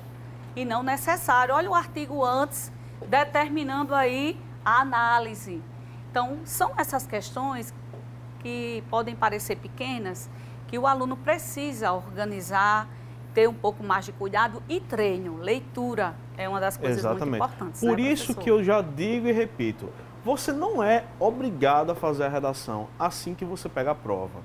e 0.56 0.63
não 0.63 0.84
necessário. 0.84 1.56
Olha 1.56 1.71
o 1.71 1.73
artigo 1.73 2.23
antes, 2.23 2.71
determinando 3.08 3.95
aí 3.95 4.39
a 4.63 4.82
análise. 4.82 5.60
Então, 6.12 6.38
são 6.45 6.71
essas 6.77 7.08
questões 7.08 7.73
que 8.41 8.84
podem 8.91 9.15
parecer 9.15 9.56
pequenas, 9.56 10.30
que 10.67 10.77
o 10.77 10.86
aluno 10.86 11.17
precisa 11.17 11.91
organizar, 11.91 12.88
ter 13.34 13.49
um 13.49 13.54
pouco 13.56 13.84
mais 13.84 14.06
de 14.06 14.12
cuidado 14.12 14.62
e 14.69 14.80
treino. 14.80 15.38
Leitura 15.38 16.13
é 16.38 16.47
uma 16.47 16.60
das 16.60 16.77
coisas 16.77 16.99
Exatamente. 16.99 17.25
muito 17.25 17.36
importantes. 17.38 17.82
Por 17.82 17.97
né, 17.97 18.04
isso 18.04 18.36
que 18.36 18.51
eu 18.51 18.63
já 18.63 18.84
digo 18.84 19.27
e 19.27 19.32
repito, 19.32 19.89
você 20.23 20.51
não 20.54 20.84
é 20.84 21.06
obrigado 21.19 21.89
a 21.91 21.95
fazer 21.95 22.25
a 22.25 22.30
redação 22.30 22.88
assim 22.99 23.34
que 23.34 23.43
você 23.43 23.67
pega 23.67 23.91
a 23.91 23.95
prova 23.95 24.41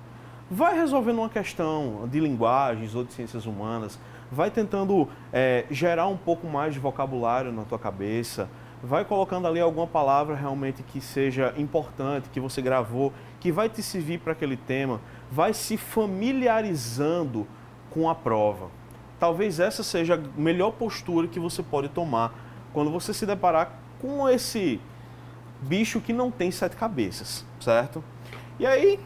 vai 0.51 0.75
resolvendo 0.75 1.19
uma 1.19 1.29
questão 1.29 2.09
de 2.11 2.21
linguagens 2.21 2.95
ou 2.95 3.05
de 3.05 3.13
ciências 3.13 3.47
humanas, 3.47 3.99
vai 4.31 4.51
tentando 4.51 5.09
é, 5.33 5.65
gerar 5.71 6.07
um 6.07 6.17
pouco 6.17 6.47
mais 6.47 6.75
de 6.75 6.81
vocabulário 6.81 7.53
na 7.53 7.63
tua 7.65 7.79
cabeça, 7.79 8.49
vai 8.83 9.05
colocando 9.05 9.47
ali 9.47 9.61
alguma 9.61 9.87
palavra 9.87 10.35
realmente 10.35 10.83
que 10.83 11.01
seja 11.01 11.53
importante, 11.57 12.29
que 12.31 12.41
você 12.41 12.61
gravou, 12.63 13.13
que 13.41 13.51
vai 13.51 13.69
te 13.69 13.83
servir 13.83 14.21
para 14.21 14.33
aquele 14.33 14.57
tema, 14.57 15.01
vai 15.31 15.53
se 15.53 15.77
familiarizando 15.77 17.47
com 17.91 18.09
a 18.09 18.15
prova. 18.15 18.69
Talvez 19.19 19.59
essa 19.59 19.83
seja 19.83 20.15
a 20.15 20.41
melhor 20.41 20.73
postura 20.73 21.27
que 21.27 21.41
você 21.41 21.63
pode 21.63 21.89
tomar 21.89 22.35
quando 22.73 22.91
você 22.91 23.15
se 23.15 23.25
deparar 23.25 23.73
com 24.01 24.29
esse 24.29 24.81
bicho 25.63 26.01
que 26.01 26.13
não 26.13 26.31
tem 26.31 26.51
sete 26.51 26.77
cabeças, 26.77 27.45
certo? 27.59 28.05
E 28.59 28.67
aí, 28.67 29.01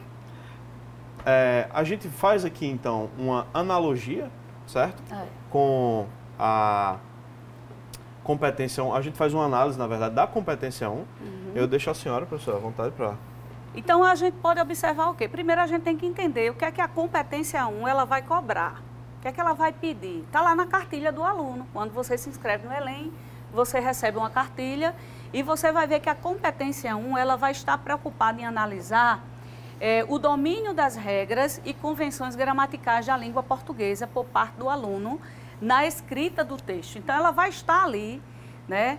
é, 1.25 1.69
a 1.73 1.85
gente 1.85 2.09
faz 2.09 2.45
aqui 2.45 2.67
então 2.67 3.11
uma 3.19 3.47
analogia, 3.53 4.31
certo? 4.67 5.03
É. 5.13 5.27
Com 5.51 6.07
a 6.39 6.97
competência 8.23 8.83
1. 8.83 8.95
A 8.95 9.01
gente 9.01 9.17
faz 9.17 9.35
uma 9.35 9.45
análise, 9.45 9.79
na 9.79 9.87
verdade, 9.87 10.15
da 10.15 10.27
competência 10.27 10.89
1. 10.89 10.95
Uhum. 10.95 11.07
Eu 11.55 11.67
deixo 11.67 11.91
a 11.91 11.95
senhora, 11.95 12.27
professora, 12.27 12.57
à 12.57 12.61
vontade 12.61 12.93
para. 12.93 13.15
Então 13.75 14.03
a 14.03 14.15
gente 14.15 14.35
pode 14.35 14.61
observar 14.61 15.11
o 15.11 15.15
quê? 15.15 15.29
Primeiro 15.29 15.61
a 15.61 15.67
gente 15.67 15.83
tem 15.83 15.97
que 15.97 16.05
entender 16.05 16.51
o 16.51 16.55
que 16.55 16.65
é 16.65 16.71
que 16.71 16.81
a 16.81 16.89
competência 16.89 17.67
1 17.67 17.87
ela 17.87 18.05
vai 18.05 18.23
cobrar. 18.23 18.83
O 19.19 19.23
que 19.23 19.29
é 19.29 19.33
que 19.33 19.41
ela 19.41 19.53
vai 19.53 19.73
pedir? 19.73 20.25
Está 20.27 20.41
lá 20.41 20.55
na 20.55 20.67
cartilha 20.67 21.13
do 21.13 21.23
aluno. 21.23 21.67
Quando 21.73 21.93
você 21.93 22.17
se 22.17 22.29
inscreve 22.29 22.67
no 22.67 22.73
Enem, 22.73 23.13
você 23.53 23.79
recebe 23.79 24.17
uma 24.17 24.31
cartilha 24.31 24.95
e 25.33 25.43
você 25.43 25.71
vai 25.71 25.87
ver 25.87 26.01
que 26.01 26.09
a 26.09 26.15
competência 26.15 26.97
1 26.97 27.19
ela 27.19 27.37
vai 27.37 27.53
estar 27.53 27.79
preocupada 27.79 28.41
em 28.41 28.45
analisar 28.45 29.23
é, 29.81 30.05
o 30.07 30.19
domínio 30.19 30.75
das 30.75 30.95
regras 30.95 31.61
e 31.65 31.73
convenções 31.73 32.37
gramaticais 32.37 33.07
da 33.07 33.17
língua 33.17 33.43
portuguesa 33.43 34.07
por 34.07 34.27
parte 34.27 34.55
do 34.55 34.69
aluno 34.69 35.21
na 35.61 35.87
escrita 35.87 36.45
do 36.45 36.57
texto. 36.57 36.97
Então, 36.97 37.15
ela 37.15 37.31
vai 37.31 37.49
estar 37.49 37.85
ali, 37.85 38.23
né, 38.69 38.99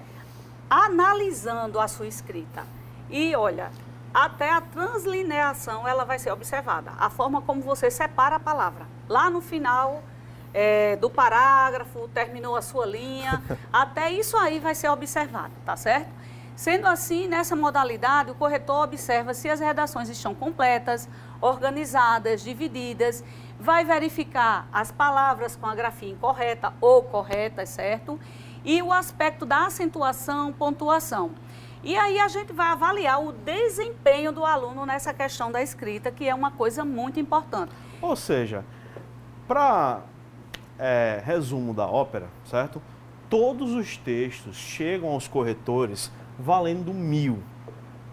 analisando 0.69 1.79
a 1.79 1.87
sua 1.87 2.07
escrita. 2.07 2.65
E, 3.09 3.35
olha, 3.35 3.71
até 4.13 4.51
a 4.51 4.61
translineação 4.61 5.87
ela 5.87 6.03
vai 6.03 6.17
ser 6.17 6.31
observada. 6.31 6.91
A 6.97 7.09
forma 7.09 7.41
como 7.41 7.61
você 7.61 7.91
separa 7.91 8.37
a 8.37 8.39
palavra. 8.39 8.85
Lá 9.07 9.29
no 9.29 9.41
final 9.41 10.03
é, 10.53 10.95
do 10.97 11.09
parágrafo, 11.09 12.07
terminou 12.09 12.55
a 12.55 12.61
sua 12.61 12.85
linha, 12.85 13.41
até 13.71 14.11
isso 14.11 14.35
aí 14.37 14.59
vai 14.59 14.75
ser 14.75 14.89
observado, 14.89 15.53
tá 15.65 15.75
certo? 15.75 16.09
Sendo 16.55 16.85
assim, 16.87 17.27
nessa 17.27 17.55
modalidade, 17.55 18.31
o 18.31 18.35
corretor 18.35 18.83
observa 18.83 19.33
se 19.33 19.49
as 19.49 19.59
redações 19.59 20.09
estão 20.09 20.35
completas, 20.35 21.09
organizadas, 21.39 22.43
divididas, 22.43 23.23
vai 23.59 23.83
verificar 23.83 24.67
as 24.71 24.91
palavras 24.91 25.55
com 25.55 25.65
a 25.65 25.73
grafia 25.73 26.09
incorreta 26.09 26.73
ou 26.79 27.03
correta, 27.03 27.65
certo? 27.65 28.19
E 28.63 28.81
o 28.81 28.91
aspecto 28.93 29.45
da 29.45 29.65
acentuação, 29.65 30.53
pontuação. 30.53 31.31
E 31.83 31.97
aí 31.97 32.19
a 32.19 32.27
gente 32.27 32.53
vai 32.53 32.67
avaliar 32.67 33.23
o 33.23 33.31
desempenho 33.31 34.31
do 34.31 34.45
aluno 34.45 34.85
nessa 34.85 35.11
questão 35.13 35.51
da 35.51 35.63
escrita, 35.63 36.11
que 36.11 36.27
é 36.29 36.35
uma 36.35 36.51
coisa 36.51 36.85
muito 36.85 37.19
importante. 37.19 37.73
Ou 37.99 38.15
seja, 38.15 38.63
para 39.47 40.01
é, 40.77 41.21
resumo 41.25 41.73
da 41.73 41.87
ópera, 41.87 42.29
certo? 42.45 42.79
Todos 43.29 43.73
os 43.73 43.97
textos 43.97 44.55
chegam 44.55 45.09
aos 45.09 45.27
corretores 45.27 46.11
valendo 46.41 46.93
mil. 46.93 47.39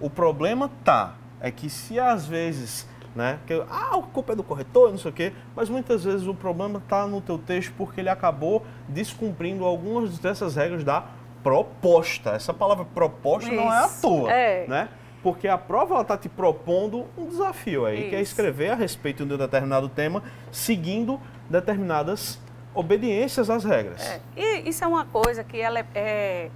O 0.00 0.08
problema 0.08 0.70
tá 0.84 1.14
é 1.40 1.50
que 1.50 1.68
se 1.68 1.98
às 1.98 2.26
vezes 2.26 2.86
né? 3.18 3.40
Que, 3.46 3.54
ah, 3.68 3.96
a 3.96 4.02
culpa 4.02 4.32
é 4.32 4.36
do 4.36 4.44
corretor, 4.44 4.90
não 4.90 4.98
sei 4.98 5.10
o 5.10 5.14
quê. 5.14 5.32
Mas 5.56 5.68
muitas 5.68 6.04
vezes 6.04 6.26
o 6.28 6.34
problema 6.34 6.78
está 6.78 7.04
no 7.04 7.20
teu 7.20 7.36
texto 7.36 7.72
porque 7.76 8.00
ele 8.00 8.08
acabou 8.08 8.64
descumprindo 8.88 9.64
algumas 9.64 10.18
dessas 10.18 10.54
regras 10.54 10.84
da 10.84 11.04
proposta. 11.42 12.30
Essa 12.30 12.54
palavra 12.54 12.84
proposta 12.84 13.48
Isso. 13.48 13.60
não 13.60 13.72
é 13.72 13.78
à 13.78 13.88
toa, 13.88 14.32
é. 14.32 14.66
né? 14.68 14.88
Porque 15.20 15.48
a 15.48 15.58
prova 15.58 16.00
está 16.00 16.16
te 16.16 16.28
propondo 16.28 17.06
um 17.16 17.26
desafio 17.26 17.86
aí, 17.86 18.02
Isso. 18.02 18.10
que 18.10 18.16
é 18.16 18.20
escrever 18.20 18.70
a 18.70 18.74
respeito 18.76 19.26
de 19.26 19.34
um 19.34 19.36
determinado 19.36 19.88
tema, 19.88 20.22
seguindo 20.52 21.20
determinadas 21.50 22.38
obediências 22.72 23.50
às 23.50 23.64
regras. 23.64 24.06
É. 24.06 24.20
E 24.36 24.68
isso 24.68 24.84
é 24.84 24.86
uma 24.86 25.04
coisa 25.04 25.42
que 25.42 25.60
ela 25.60 25.80
é, 25.80 25.86
é, 25.92 26.50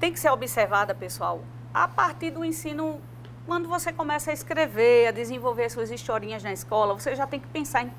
tem 0.00 0.12
que 0.12 0.18
ser 0.18 0.30
observada, 0.30 0.94
pessoal, 0.94 1.42
a 1.72 1.86
partir 1.86 2.30
do 2.30 2.44
ensino, 2.44 3.00
quando 3.46 3.68
você 3.68 3.92
começa 3.92 4.30
a 4.30 4.34
escrever, 4.34 5.08
a 5.08 5.10
desenvolver 5.12 5.70
suas 5.70 5.90
historinhas 5.90 6.42
na 6.42 6.52
escola, 6.52 6.94
você 6.94 7.14
já 7.14 7.26
tem 7.26 7.38
que 7.38 7.46
pensar 7.46 7.84
em 7.84 7.92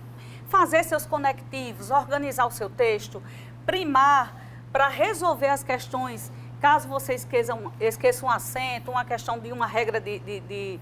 fazer 0.50 0.84
seus 0.84 1.06
conectivos, 1.06 1.92
organizar 1.92 2.46
o 2.46 2.52
seu 2.52 2.70
texto, 2.70 3.24
primar 3.66 4.36
para 4.74 4.90
resolver 4.90 5.48
as 5.48 5.64
questões 5.64 6.32
Caso 6.62 6.88
você 6.88 7.16
esqueça 7.16 7.56
um, 7.56 7.72
esqueça 7.80 8.24
um 8.24 8.30
acento, 8.30 8.92
uma 8.92 9.04
questão 9.04 9.40
de 9.40 9.52
uma 9.52 9.66
regra 9.66 10.00
de, 10.00 10.20
de, 10.20 10.40
de, 10.42 10.80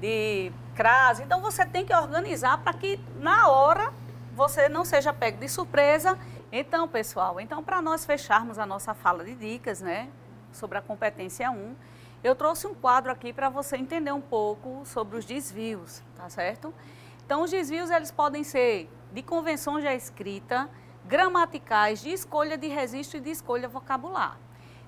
de 0.00 0.52
crase, 0.74 1.22
então 1.22 1.42
você 1.42 1.66
tem 1.66 1.84
que 1.84 1.94
organizar 1.94 2.56
para 2.56 2.72
que 2.72 2.98
na 3.16 3.48
hora 3.48 3.92
você 4.34 4.66
não 4.66 4.82
seja 4.82 5.12
pego 5.12 5.36
de 5.38 5.46
surpresa. 5.46 6.18
Então, 6.50 6.88
pessoal, 6.88 7.38
então 7.38 7.62
para 7.62 7.82
nós 7.82 8.06
fecharmos 8.06 8.58
a 8.58 8.64
nossa 8.64 8.94
fala 8.94 9.22
de 9.22 9.34
dicas, 9.34 9.82
né, 9.82 10.08
sobre 10.52 10.78
a 10.78 10.82
competência 10.82 11.50
1, 11.50 11.74
eu 12.22 12.34
trouxe 12.34 12.66
um 12.66 12.74
quadro 12.74 13.10
aqui 13.10 13.32
para 13.32 13.48
você 13.48 13.76
entender 13.76 14.12
um 14.12 14.20
pouco 14.20 14.82
sobre 14.84 15.16
os 15.16 15.24
desvios, 15.24 16.02
tá 16.16 16.28
certo? 16.28 16.74
Então, 17.24 17.42
os 17.42 17.50
desvios 17.50 17.90
eles 17.90 18.10
podem 18.10 18.44
ser 18.44 18.90
de 19.12 19.22
convenção 19.22 19.80
já 19.80 19.94
escrita, 19.94 20.68
gramaticais, 21.04 22.02
de 22.02 22.10
escolha 22.10 22.58
de 22.58 22.68
registro 22.68 23.18
e 23.18 23.20
de 23.20 23.30
escolha 23.30 23.68
vocabular. 23.68 24.38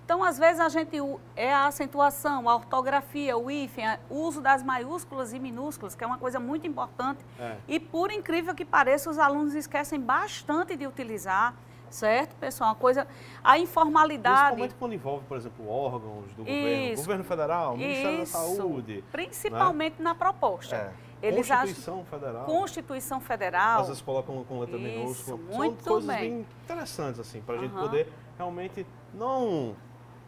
Então, 0.04 0.22
às 0.22 0.36
vezes, 0.36 0.60
a 0.60 0.68
gente 0.68 0.96
é 1.36 1.54
a 1.54 1.66
acentuação, 1.66 2.48
a 2.48 2.54
ortografia, 2.54 3.36
o 3.38 3.50
hífen, 3.50 3.86
o 4.10 4.16
uso 4.16 4.40
das 4.40 4.62
maiúsculas 4.62 5.32
e 5.32 5.38
minúsculas, 5.38 5.94
que 5.94 6.02
é 6.02 6.06
uma 6.06 6.18
coisa 6.18 6.40
muito 6.40 6.66
importante. 6.66 7.24
É. 7.38 7.56
E, 7.68 7.78
por 7.78 8.10
incrível 8.10 8.54
que 8.54 8.64
pareça, 8.64 9.08
os 9.08 9.18
alunos 9.18 9.54
esquecem 9.54 10.00
bastante 10.00 10.76
de 10.76 10.86
utilizar, 10.86 11.54
certo, 11.94 12.34
pessoal? 12.36 12.70
Uma 12.70 12.76
coisa. 12.76 13.06
A 13.42 13.58
informalidade. 13.58 14.56
Principalmente 14.56 14.74
quando 14.78 14.94
envolve, 14.94 15.24
por 15.26 15.36
exemplo, 15.36 15.68
órgãos 15.68 16.32
do 16.32 16.44
governo, 16.44 16.96
governo 16.96 17.24
federal, 17.24 17.76
Ministério 17.76 18.18
da 18.18 18.26
Saúde. 18.26 18.96
Né? 18.96 19.02
Principalmente 19.12 19.98
né? 19.98 20.04
na 20.04 20.14
proposta. 20.14 20.76
É. 20.76 20.92
Eles 21.22 21.48
Constituição 21.48 21.94
acham... 22.00 22.04
Federal. 22.06 22.44
Constituição 22.46 23.20
Federal. 23.20 23.80
Às 23.80 23.86
vezes 23.86 24.02
colocam 24.02 24.42
com 24.44 24.58
letra 24.58 24.76
minúscula. 24.76 25.36
Muito 25.36 25.84
São 25.84 25.92
coisas 25.92 26.16
bem, 26.16 26.30
bem 26.30 26.46
interessantes, 26.64 27.20
assim, 27.20 27.40
para 27.40 27.54
a 27.54 27.58
uhum. 27.58 27.64
gente 27.64 27.74
poder 27.74 28.12
realmente 28.36 28.86
não 29.14 29.76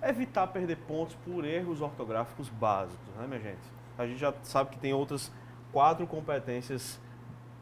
evitar 0.01 0.47
perder 0.47 0.77
pontos 0.77 1.17
por 1.25 1.45
erros 1.45 1.81
ortográficos 1.81 2.49
básicos, 2.49 3.15
né, 3.17 3.27
minha 3.27 3.41
gente? 3.41 3.75
A 3.99 4.07
gente 4.07 4.19
já 4.19 4.33
sabe 4.43 4.71
que 4.71 4.79
tem 4.79 4.93
outras 4.93 5.33
quatro 5.73 6.07
competências 6.07 7.01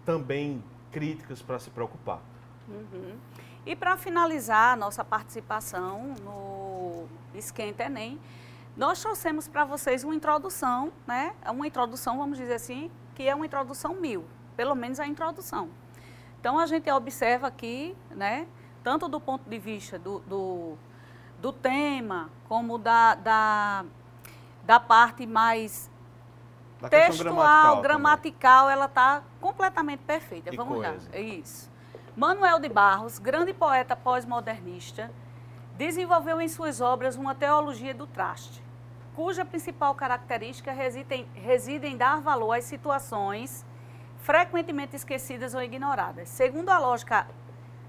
também 0.05 0.63
críticas 0.91 1.41
para 1.41 1.59
se 1.59 1.71
preocupar. 1.71 2.21
Uhum. 2.69 3.17
E 3.65 3.77
para 3.77 3.97
finalizar 3.97 4.73
a 4.73 4.77
nossa 4.77 5.05
participação 5.05 6.15
no 6.23 7.07
Esquenta 7.35 7.85
Enem, 7.85 8.21
nós 8.77 9.01
trouxemos 9.01 9.47
para 9.47 9.65
vocês 9.65 10.03
uma 10.03 10.15
introdução, 10.15 10.93
né? 11.07 11.35
Uma 11.47 11.67
introdução, 11.67 12.19
vamos 12.19 12.39
dizer 12.39 12.55
assim, 12.55 12.91
que 13.15 13.23
é 13.29 13.35
uma 13.35 13.47
introdução 13.47 13.95
mil, 13.95 14.25
pelo 14.57 14.75
menos 14.75 14.99
a 14.99 15.07
introdução. 15.07 15.69
Então 16.41 16.59
a 16.59 16.67
gente 16.67 16.91
observa 16.91 17.47
aqui, 17.47 17.97
né? 18.11 18.47
Tanto 18.83 19.09
do 19.09 19.21
ponto 19.21 19.49
de 19.49 19.59
vista 19.59 19.99
do, 19.99 20.19
do 20.21 20.79
do 21.43 21.53
tema, 21.53 22.31
como 22.49 22.79
da, 22.79 23.17
da, 23.17 23.85
da 24.63 24.79
parte 24.79 25.27
mais 25.27 25.91
da 26.81 26.89
textual, 26.89 27.35
gramatical, 27.35 27.83
gramatical 27.83 28.71
ela 28.71 28.85
está 28.85 29.23
completamente 29.41 30.05
perfeita. 30.05 30.55
E 30.55 30.57
Vamos 30.57 30.77
coisa. 30.77 31.11
lá. 31.13 31.19
Isso. 31.19 31.72
Manuel 32.15 32.61
de 32.61 32.69
Barros, 32.69 33.19
grande 33.19 33.55
poeta 33.55 33.97
pós-modernista, 33.97 35.11
desenvolveu 35.79 36.43
em 36.43 36.49
suas 36.49 36.79
obras 36.79 37.17
uma 37.17 37.35
teologia 37.35 37.95
do 37.95 38.07
traste, 38.07 38.63
cuja 39.17 39.47
principal 39.47 39.95
característica 39.95 40.73
reside 40.73 41.15
em, 41.15 41.27
reside 41.35 41.87
em 41.87 41.97
dar 41.97 42.21
valor 42.21 42.53
às 42.53 42.65
situações 42.65 43.65
frequentemente 44.19 44.95
esquecidas 44.95 45.55
ou 45.55 45.63
ignoradas. 45.63 46.29
Segundo 46.29 46.69
a 46.69 46.79
lógica 46.79 47.27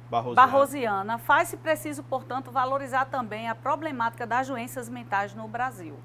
Barrosiana, 0.10 0.36
Barrosiana 0.36 1.18
faz-se 1.18 1.58
preciso, 1.58 2.02
portanto, 2.02 2.50
valorizar 2.50 3.06
também 3.06 3.50
a 3.50 3.56
problemática 3.56 4.26
das 4.26 4.48
doenças 4.48 4.88
mentais 4.88 5.36
no 5.36 5.50
Brasil, 5.50 6.00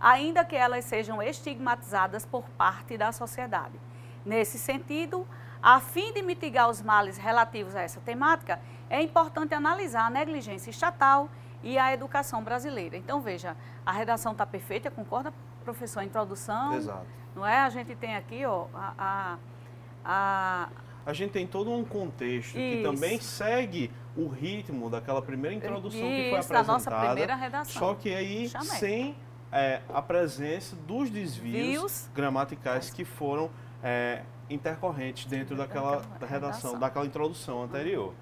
ainda 0.00 0.44
que 0.44 0.56
elas 0.56 0.84
sejam 0.86 1.22
estigmatizadas 1.22 2.26
por 2.26 2.42
parte 2.58 2.98
da 2.98 3.12
sociedade. 3.12 3.78
Nesse 4.26 4.58
sentido, 4.58 5.24
a 5.62 5.80
fim 5.80 6.12
de 6.12 6.22
mitigar 6.22 6.68
os 6.68 6.80
males 6.80 7.16
relativos 7.16 7.74
a 7.74 7.82
essa 7.82 8.00
temática, 8.00 8.60
é 8.88 9.02
importante 9.02 9.54
analisar 9.54 10.06
a 10.06 10.10
negligência 10.10 10.70
estatal 10.70 11.28
e 11.62 11.78
a 11.78 11.92
educação 11.92 12.42
brasileira. 12.42 12.96
Então, 12.96 13.20
veja, 13.20 13.56
a 13.84 13.92
redação 13.92 14.32
está 14.32 14.46
perfeita, 14.46 14.90
concorda, 14.90 15.32
professor? 15.64 16.00
A 16.00 16.04
introdução. 16.04 16.74
Exato. 16.74 17.06
Não 17.34 17.46
é? 17.46 17.58
A 17.58 17.68
gente 17.68 17.94
tem 17.94 18.16
aqui, 18.16 18.44
ó, 18.44 18.66
a, 18.74 18.94
a, 18.98 19.38
a 20.04 20.68
a 21.06 21.12
gente 21.12 21.30
tem 21.30 21.46
todo 21.46 21.72
um 21.72 21.84
contexto 21.84 22.56
Isso. 22.58 22.76
que 22.76 22.82
também 22.82 23.20
segue 23.20 23.90
o 24.16 24.28
ritmo 24.28 24.90
daquela 24.90 25.22
primeira 25.22 25.56
introdução 25.56 26.00
Isso, 26.00 26.08
que 26.08 26.30
foi 26.30 26.38
apresentada. 26.38 26.66
Da 26.66 26.72
nossa 26.72 26.90
primeira 26.90 27.34
redação. 27.34 27.80
Só 27.80 27.94
que 27.94 28.14
aí 28.14 28.48
Chamei. 28.48 28.68
sem 28.68 29.16
é, 29.50 29.80
a 29.92 30.02
presença 30.02 30.76
dos 30.76 31.10
desvios 31.10 31.66
Vios. 31.66 32.10
gramaticais 32.14 32.90
que 32.90 33.04
foram 33.04 33.50
é, 33.82 34.22
intercorrentes 34.50 35.24
dentro 35.26 35.56
daquela 35.56 36.02
da 36.18 36.26
redação, 36.26 36.78
daquela 36.78 37.06
introdução 37.06 37.62
anterior. 37.62 38.12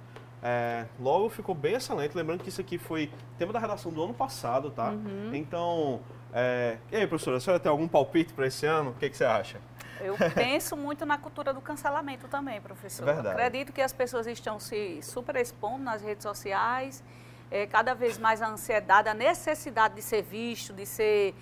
É, 0.43 0.87
logo 1.01 1.29
ficou 1.29 1.55
bem 1.55 1.75
excelente, 1.75 2.17
lembrando 2.17 2.43
que 2.43 2.49
isso 2.49 2.61
aqui 2.61 2.79
foi 2.79 3.11
tema 3.37 3.53
da 3.53 3.59
redação 3.59 3.91
do 3.91 4.03
ano 4.05 4.15
passado, 4.15 4.71
tá? 4.71 4.91
Uhum. 4.91 5.35
Então, 5.35 6.01
é... 6.33 6.79
e 6.93 6.97
aí, 6.97 7.07
professora, 7.07 7.39
a 7.39 7.41
senhora 7.41 7.59
tem 7.59 7.71
algum 7.71 7.89
palpite 7.89 8.33
para 8.33 8.47
esse 8.47 8.65
ano? 8.65 8.91
O 8.91 8.95
que, 8.95 9.11
que 9.11 9.17
você 9.17 9.25
acha? 9.25 9.61
Eu 10.01 10.15
penso 10.35 10.77
muito 10.77 11.05
na 11.05 11.19
cultura 11.19 11.53
do 11.53 11.61
cancelamento 11.61 12.29
também, 12.29 12.61
professor. 12.61 13.09
É 13.09 13.15
verdade. 13.15 13.35
Acredito 13.35 13.73
que 13.73 13.83
as 13.83 13.93
pessoas 13.93 14.29
estão 14.29 14.61
se 14.61 15.03
superexpondo 15.03 15.83
nas 15.83 16.03
redes 16.03 16.23
sociais, 16.23 17.03
é, 17.51 17.67
cada 17.67 17.95
vez 17.95 18.17
mais 18.17 18.41
a 18.41 18.49
ansiedade, 18.49 19.09
a 19.09 19.15
necessidade 19.15 19.97
de 19.97 20.03
ser 20.03 20.23
visto, 20.23 20.73
de 20.73 20.87
ser 20.87 21.35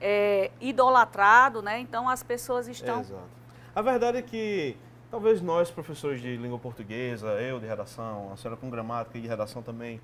é, 0.00 0.50
idolatrado, 0.60 1.62
né? 1.62 1.78
Então 1.78 2.08
as 2.08 2.22
pessoas 2.22 2.66
estão. 2.66 3.00
Exato. 3.00 3.39
A 3.74 3.82
verdade 3.82 4.18
é 4.18 4.22
que 4.22 4.76
talvez 5.10 5.40
nós, 5.40 5.70
professores 5.70 6.20
de 6.20 6.36
língua 6.36 6.58
portuguesa, 6.58 7.28
eu 7.40 7.60
de 7.60 7.66
redação, 7.66 8.32
a 8.32 8.36
senhora 8.36 8.60
com 8.60 8.70
gramática 8.70 9.18
e 9.18 9.20
de 9.20 9.28
redação 9.28 9.62
também, 9.62 10.00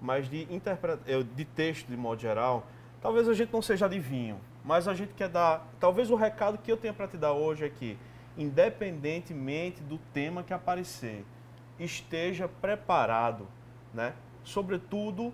mas 0.00 0.28
de, 0.28 0.46
interpret... 0.52 0.98
de 1.34 1.44
texto 1.44 1.86
de 1.88 1.96
modo 1.96 2.20
geral, 2.20 2.66
talvez 3.00 3.28
a 3.28 3.34
gente 3.34 3.52
não 3.52 3.62
seja 3.62 3.86
adivinho 3.86 4.40
mas 4.64 4.86
a 4.86 4.94
gente 4.94 5.14
quer 5.14 5.28
dar, 5.28 5.66
talvez 5.78 6.10
o 6.10 6.14
recado 6.14 6.58
que 6.58 6.70
eu 6.70 6.76
tenho 6.76 6.94
para 6.94 7.08
te 7.08 7.16
dar 7.16 7.32
hoje 7.32 7.64
é 7.64 7.68
que, 7.68 7.96
independentemente 8.36 9.82
do 9.82 9.98
tema 10.12 10.42
que 10.42 10.52
aparecer, 10.52 11.24
esteja 11.78 12.46
preparado, 12.46 13.46
né? 13.94 14.14
Sobretudo 14.44 15.32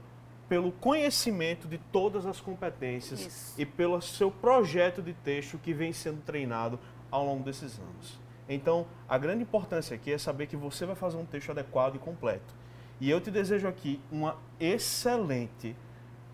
pelo 0.48 0.70
conhecimento 0.70 1.66
de 1.66 1.78
todas 1.78 2.24
as 2.24 2.40
competências 2.40 3.20
Isso. 3.20 3.60
e 3.60 3.66
pelo 3.66 4.00
seu 4.00 4.30
projeto 4.30 5.02
de 5.02 5.12
texto 5.12 5.58
que 5.58 5.74
vem 5.74 5.92
sendo 5.92 6.22
treinado 6.22 6.78
ao 7.10 7.24
longo 7.24 7.42
desses 7.42 7.78
anos. 7.78 8.18
Então, 8.48 8.86
a 9.08 9.18
grande 9.18 9.42
importância 9.42 9.94
aqui 9.94 10.12
é 10.12 10.18
saber 10.18 10.46
que 10.46 10.56
você 10.56 10.86
vai 10.86 10.94
fazer 10.94 11.16
um 11.16 11.24
texto 11.24 11.50
adequado 11.50 11.96
e 11.96 11.98
completo. 11.98 12.54
E 13.00 13.10
eu 13.10 13.20
te 13.20 13.30
desejo 13.30 13.66
aqui 13.66 14.00
uma 14.10 14.36
excelente 14.58 15.76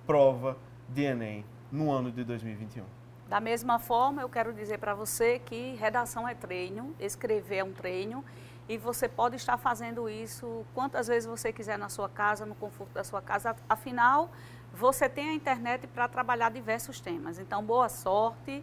prova 0.06 0.56
de 0.88 1.02
Enem 1.02 1.44
no 1.70 1.90
ano 1.90 2.12
de 2.12 2.22
2021. 2.22 2.84
Da 3.28 3.40
mesma 3.40 3.78
forma, 3.78 4.20
eu 4.20 4.28
quero 4.28 4.52
dizer 4.52 4.78
para 4.78 4.94
você 4.94 5.38
que 5.38 5.74
redação 5.76 6.28
é 6.28 6.34
treino, 6.34 6.94
escrever 7.00 7.56
é 7.56 7.64
um 7.64 7.72
treino 7.72 8.22
e 8.68 8.76
você 8.76 9.08
pode 9.08 9.36
estar 9.36 9.56
fazendo 9.56 10.08
isso 10.08 10.64
quantas 10.74 11.08
vezes 11.08 11.26
você 11.26 11.52
quiser 11.52 11.78
na 11.78 11.88
sua 11.88 12.08
casa, 12.08 12.44
no 12.44 12.54
conforto 12.54 12.92
da 12.92 13.02
sua 13.02 13.22
casa. 13.22 13.56
Afinal, 13.68 14.30
você 14.72 15.08
tem 15.08 15.30
a 15.30 15.34
internet 15.34 15.86
para 15.86 16.06
trabalhar 16.08 16.50
diversos 16.50 17.00
temas. 17.00 17.38
Então, 17.38 17.64
boa 17.64 17.88
sorte 17.88 18.62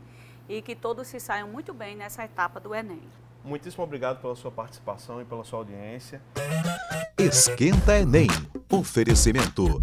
e 0.50 0.62
que 0.62 0.76
todos 0.76 1.08
se 1.08 1.20
saiam 1.20 1.48
muito 1.48 1.74
bem 1.74 1.96
nessa 1.96 2.26
etapa 2.26 2.60
do 2.60 2.74
Enem. 2.74 3.04
Muitíssimo 3.46 3.84
obrigado 3.84 4.20
pela 4.20 4.36
sua 4.36 4.52
participação 4.52 5.22
e 5.22 5.26
pela 5.26 5.44
sua 5.44 5.60
audiência. 5.60 6.22
Esquenta 7.18 7.98
Enem. 7.98 8.28
Oferecimento. 8.72 9.82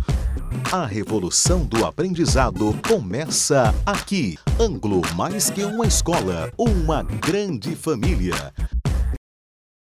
A 0.73 0.85
revolução 0.85 1.65
do 1.65 1.87
aprendizado 1.87 2.75
começa 2.87 3.75
aqui. 3.85 4.37
Anglo 4.61 5.01
mais 5.15 5.49
que 5.49 5.65
uma 5.65 5.87
escola, 5.87 6.53
uma 6.59 7.03
grande 7.03 7.75
família. 7.75 8.53